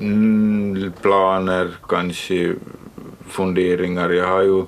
Mm, 0.00 0.92
planer, 1.02 1.70
kanske 1.88 2.54
funderingar. 3.28 4.10
Jag 4.10 4.26
har 4.26 4.42
ju 4.42 4.64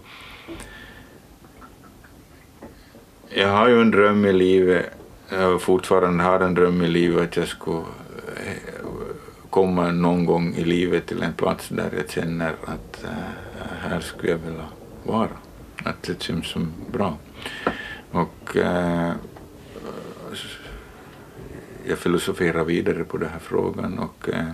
jag 3.34 3.48
har 3.48 3.68
ju 3.68 3.80
en 3.80 3.90
dröm 3.90 4.24
i 4.24 4.32
livet, 4.32 4.86
jag 5.30 5.62
fortfarande 5.62 6.24
har 6.24 6.40
en 6.40 6.54
dröm 6.54 6.82
i 6.82 6.88
livet 6.88 7.22
att 7.28 7.36
jag 7.36 7.48
skulle 7.48 7.78
eh, 8.36 8.86
komma 9.50 9.90
någon 9.90 10.26
gång 10.26 10.54
i 10.54 10.64
livet 10.64 11.06
till 11.06 11.22
en 11.22 11.32
plats 11.32 11.68
där 11.68 11.90
jag 11.96 12.10
känner 12.10 12.54
att 12.64 13.04
eh, 13.04 13.10
här 13.80 14.00
skulle 14.00 14.32
jag 14.32 14.38
vilja 14.38 14.64
vara. 15.04 15.28
Att 15.84 16.02
det 16.02 16.22
känns 16.22 16.46
som 16.46 16.72
bra. 16.92 17.16
Och 18.10 18.56
eh, 18.56 19.12
jag 21.88 21.98
filosoferar 21.98 22.64
vidare 22.64 23.04
på 23.04 23.16
den 23.16 23.28
här 23.28 23.38
frågan 23.38 23.98
och 23.98 24.28
eh, 24.28 24.50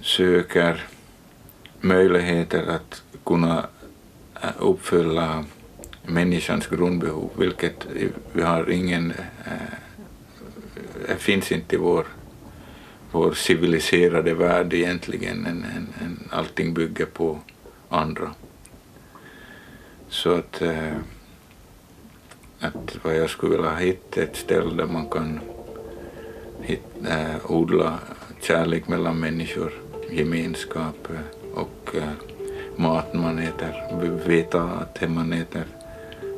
söker 0.00 0.86
möjligheter 1.80 2.66
att 2.66 3.02
kunna 3.24 3.68
eh, 4.42 4.50
uppfylla 4.58 5.44
människans 6.06 6.66
grundbehov, 6.66 7.30
vilket 7.38 7.86
vi 8.32 8.42
har 8.42 8.70
ingen, 8.70 9.10
eh, 9.44 9.74
det 11.08 11.16
finns 11.16 11.52
inte 11.52 11.74
i 11.74 11.78
vår, 11.78 12.06
vår 13.12 13.32
civiliserade 13.32 14.34
värld 14.34 14.72
egentligen. 14.72 15.46
En, 15.46 15.64
en, 15.64 15.88
en, 16.04 16.28
allting 16.30 16.74
bygger 16.74 17.06
på 17.06 17.38
andra. 17.88 18.34
Så 20.08 20.34
att, 20.34 20.62
eh, 20.62 20.96
att 22.60 22.96
vad 23.02 23.16
jag 23.16 23.30
skulle 23.30 23.56
vilja 23.56 23.74
hitta 23.74 24.22
ett 24.22 24.36
ställe 24.36 24.74
där 24.74 24.92
man 24.92 25.08
kan 25.08 25.40
hitta, 26.60 27.08
äh, 27.08 27.50
odla 27.50 27.98
kärlek 28.40 28.88
mellan 28.88 29.20
människor, 29.20 29.72
gemenskap 30.10 31.08
eh, 31.10 31.58
och 31.58 31.94
äh, 31.94 32.02
mat 32.76 33.14
man 33.14 33.38
äter. 33.38 33.74
Veta 34.26 34.62
att 34.62 34.94
det 34.94 35.08
man 35.08 35.32
äter 35.32 35.64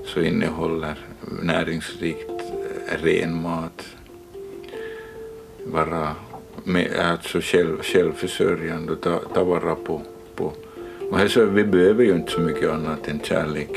så 0.04 0.20
innehåller 0.20 0.98
näringsrikt 1.42 2.30
ren 3.02 3.42
mat. 3.42 3.86
Vara 5.66 6.14
med, 6.64 6.98
alltså 6.98 7.40
själv, 7.40 7.82
självförsörjande 7.82 8.92
och 8.92 9.00
ta, 9.00 9.18
ta 9.34 9.44
vara 9.44 9.74
på. 9.74 10.02
på. 10.34 10.52
Och 11.10 11.18
här 11.18 11.28
så, 11.28 11.44
vi 11.44 11.64
behöver 11.64 12.04
ju 12.04 12.14
inte 12.14 12.32
så 12.32 12.40
mycket 12.40 12.70
annat 12.70 13.08
än 13.08 13.20
kärlek, 13.20 13.70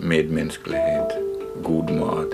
medmänsklighet, 0.00 1.21
god 1.62 1.90
mat, 1.90 2.28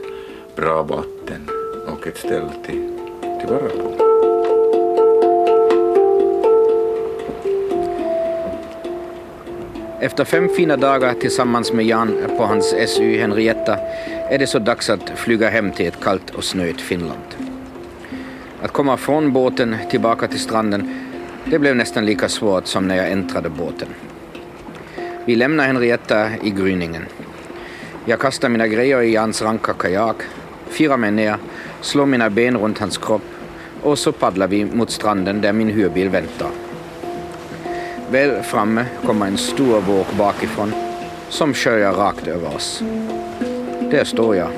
bra 0.57 0.83
vatten 0.83 1.49
och 1.87 2.07
ett 2.07 2.19
ställe 2.19 2.53
till, 2.67 2.99
till 3.41 3.49
vara 3.49 3.69
på. 3.69 4.09
Efter 10.01 10.25
fem 10.25 10.49
fina 10.49 10.77
dagar 10.77 11.15
tillsammans 11.15 11.73
med 11.73 11.87
Jan 11.87 12.25
på 12.37 12.45
hans 12.45 12.75
SY 12.87 13.19
Henrietta 13.19 13.77
är 14.31 14.39
det 14.39 14.47
så 14.47 14.59
dags 14.59 14.91
att 14.91 15.11
flyga 15.15 15.51
hem 15.51 15.73
till 15.73 15.87
ett 15.87 16.01
kallt 16.01 16.31
och 16.31 16.45
snöigt 16.45 16.81
Finland. 16.81 17.35
Att 18.63 18.73
komma 18.73 18.97
från 18.97 19.33
båten 19.33 19.77
tillbaka 19.91 20.29
till 20.29 20.41
stranden, 20.41 20.95
det 21.45 21.59
blev 21.59 21.77
nästan 21.77 22.07
lika 22.07 22.29
svårt 22.29 22.67
som 22.67 22.89
när 22.89 22.97
jag 22.97 23.11
äntrade 23.11 23.49
båten. 23.49 23.89
Vi 25.25 25.37
lämnar 25.37 25.67
Henrietta 25.67 26.31
i 26.43 26.51
gryningen. 26.51 27.03
Jag 28.09 28.21
kastar 28.21 28.49
mina 28.49 28.69
grejer 28.69 29.01
i 29.01 29.13
Jans 29.13 29.43
ranka 29.43 29.73
kajak, 29.73 30.17
firar 30.69 30.97
mig 30.97 31.11
ner, 31.11 31.37
slår 31.81 32.07
mina 32.07 32.31
ben 32.31 32.59
runt 32.59 32.79
hans 32.79 32.99
kropp 32.99 33.23
och 33.83 33.99
så 33.99 34.13
paddlar 34.13 34.49
vi 34.49 34.65
mot 34.65 34.91
stranden 34.91 35.41
där 35.41 35.53
min 35.53 35.69
hyrbil 35.69 36.09
väntar. 36.09 36.51
Väl 38.11 38.43
framme 38.43 38.87
kommer 39.07 39.27
en 39.27 39.39
stor 39.39 39.81
våg 39.81 40.07
bakifrån 40.19 40.73
som 41.29 41.55
sköljer 41.55 41.93
rakt 41.93 42.27
över 42.27 42.55
oss. 42.57 42.83
Där 43.91 44.05
står 44.05 44.37
jag, 44.37 44.51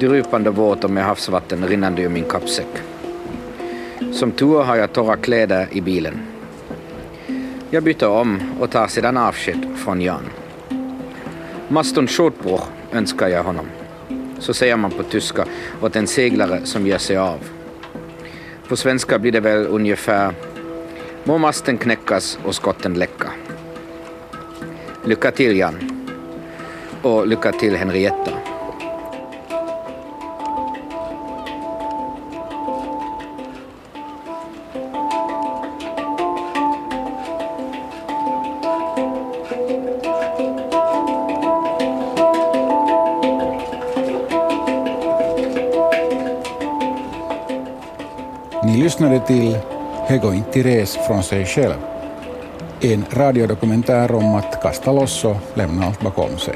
drypande 0.00 0.50
våt 0.50 0.84
och 0.84 0.90
med 0.90 1.04
havsvatten 1.04 1.66
rinnande 1.66 2.02
ur 2.02 2.08
min 2.08 2.24
kappsäck. 2.24 2.82
Som 4.12 4.32
tur 4.32 4.62
har 4.62 4.76
jag 4.76 4.92
torra 4.92 5.16
kläder 5.16 5.68
i 5.70 5.80
bilen. 5.80 6.22
Jag 7.70 7.82
byter 7.82 8.08
om 8.08 8.40
och 8.60 8.70
tar 8.70 8.86
sedan 8.86 9.16
avsked 9.16 9.66
från 9.84 10.00
Jan. 10.00 10.24
Maston 11.70 12.06
Shortbroch 12.06 12.68
önskar 12.92 13.28
jag 13.28 13.44
honom. 13.44 13.66
Så 14.38 14.54
säger 14.54 14.76
man 14.76 14.90
på 14.90 15.02
tyska 15.02 15.44
åt 15.82 15.96
en 15.96 16.06
seglare 16.06 16.60
som 16.64 16.86
ger 16.86 16.98
sig 16.98 17.16
av. 17.16 17.38
På 18.68 18.76
svenska 18.76 19.18
blir 19.18 19.32
det 19.32 19.40
väl 19.40 19.66
ungefär 19.66 20.34
Må 21.24 21.38
masten 21.38 21.78
knäckas 21.78 22.38
och 22.44 22.54
skotten 22.54 22.94
läcka. 22.94 23.30
Lycka 25.04 25.30
till 25.30 25.56
Jan. 25.56 26.08
Och 27.02 27.26
lycka 27.26 27.52
till 27.52 27.76
Henrietta. 27.76 28.47
Lyssnade 48.88 49.20
till 49.20 49.58
He 50.06 50.18
går 50.18 50.34
inte 50.34 50.62
res 50.62 50.98
från 51.06 51.22
sig 51.22 51.46
själv. 51.46 51.74
En 52.80 53.04
radiodokumentär 53.10 54.12
om 54.12 54.34
att 54.34 54.62
kasta 54.62 54.92
loss 54.92 55.24
och 55.24 55.36
lämna 55.54 55.86
allt 55.86 56.00
bakom 56.00 56.38
sig. 56.38 56.54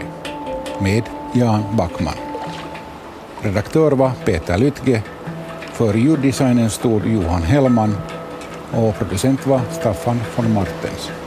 Med 0.81 1.03
Jan 1.35 1.63
Backman. 1.77 2.15
Redaktör 3.43 3.91
var 3.91 4.11
Peter 4.25 4.59
Lytge. 4.59 5.03
För 5.73 5.95
ljuddesignen 5.95 6.71
stod 6.71 7.07
Johan 7.07 7.43
Hellman 7.43 7.97
och 8.71 8.99
producent 8.99 9.47
var 9.47 9.61
Staffan 9.71 10.21
von 10.37 10.53
Martens. 10.53 11.22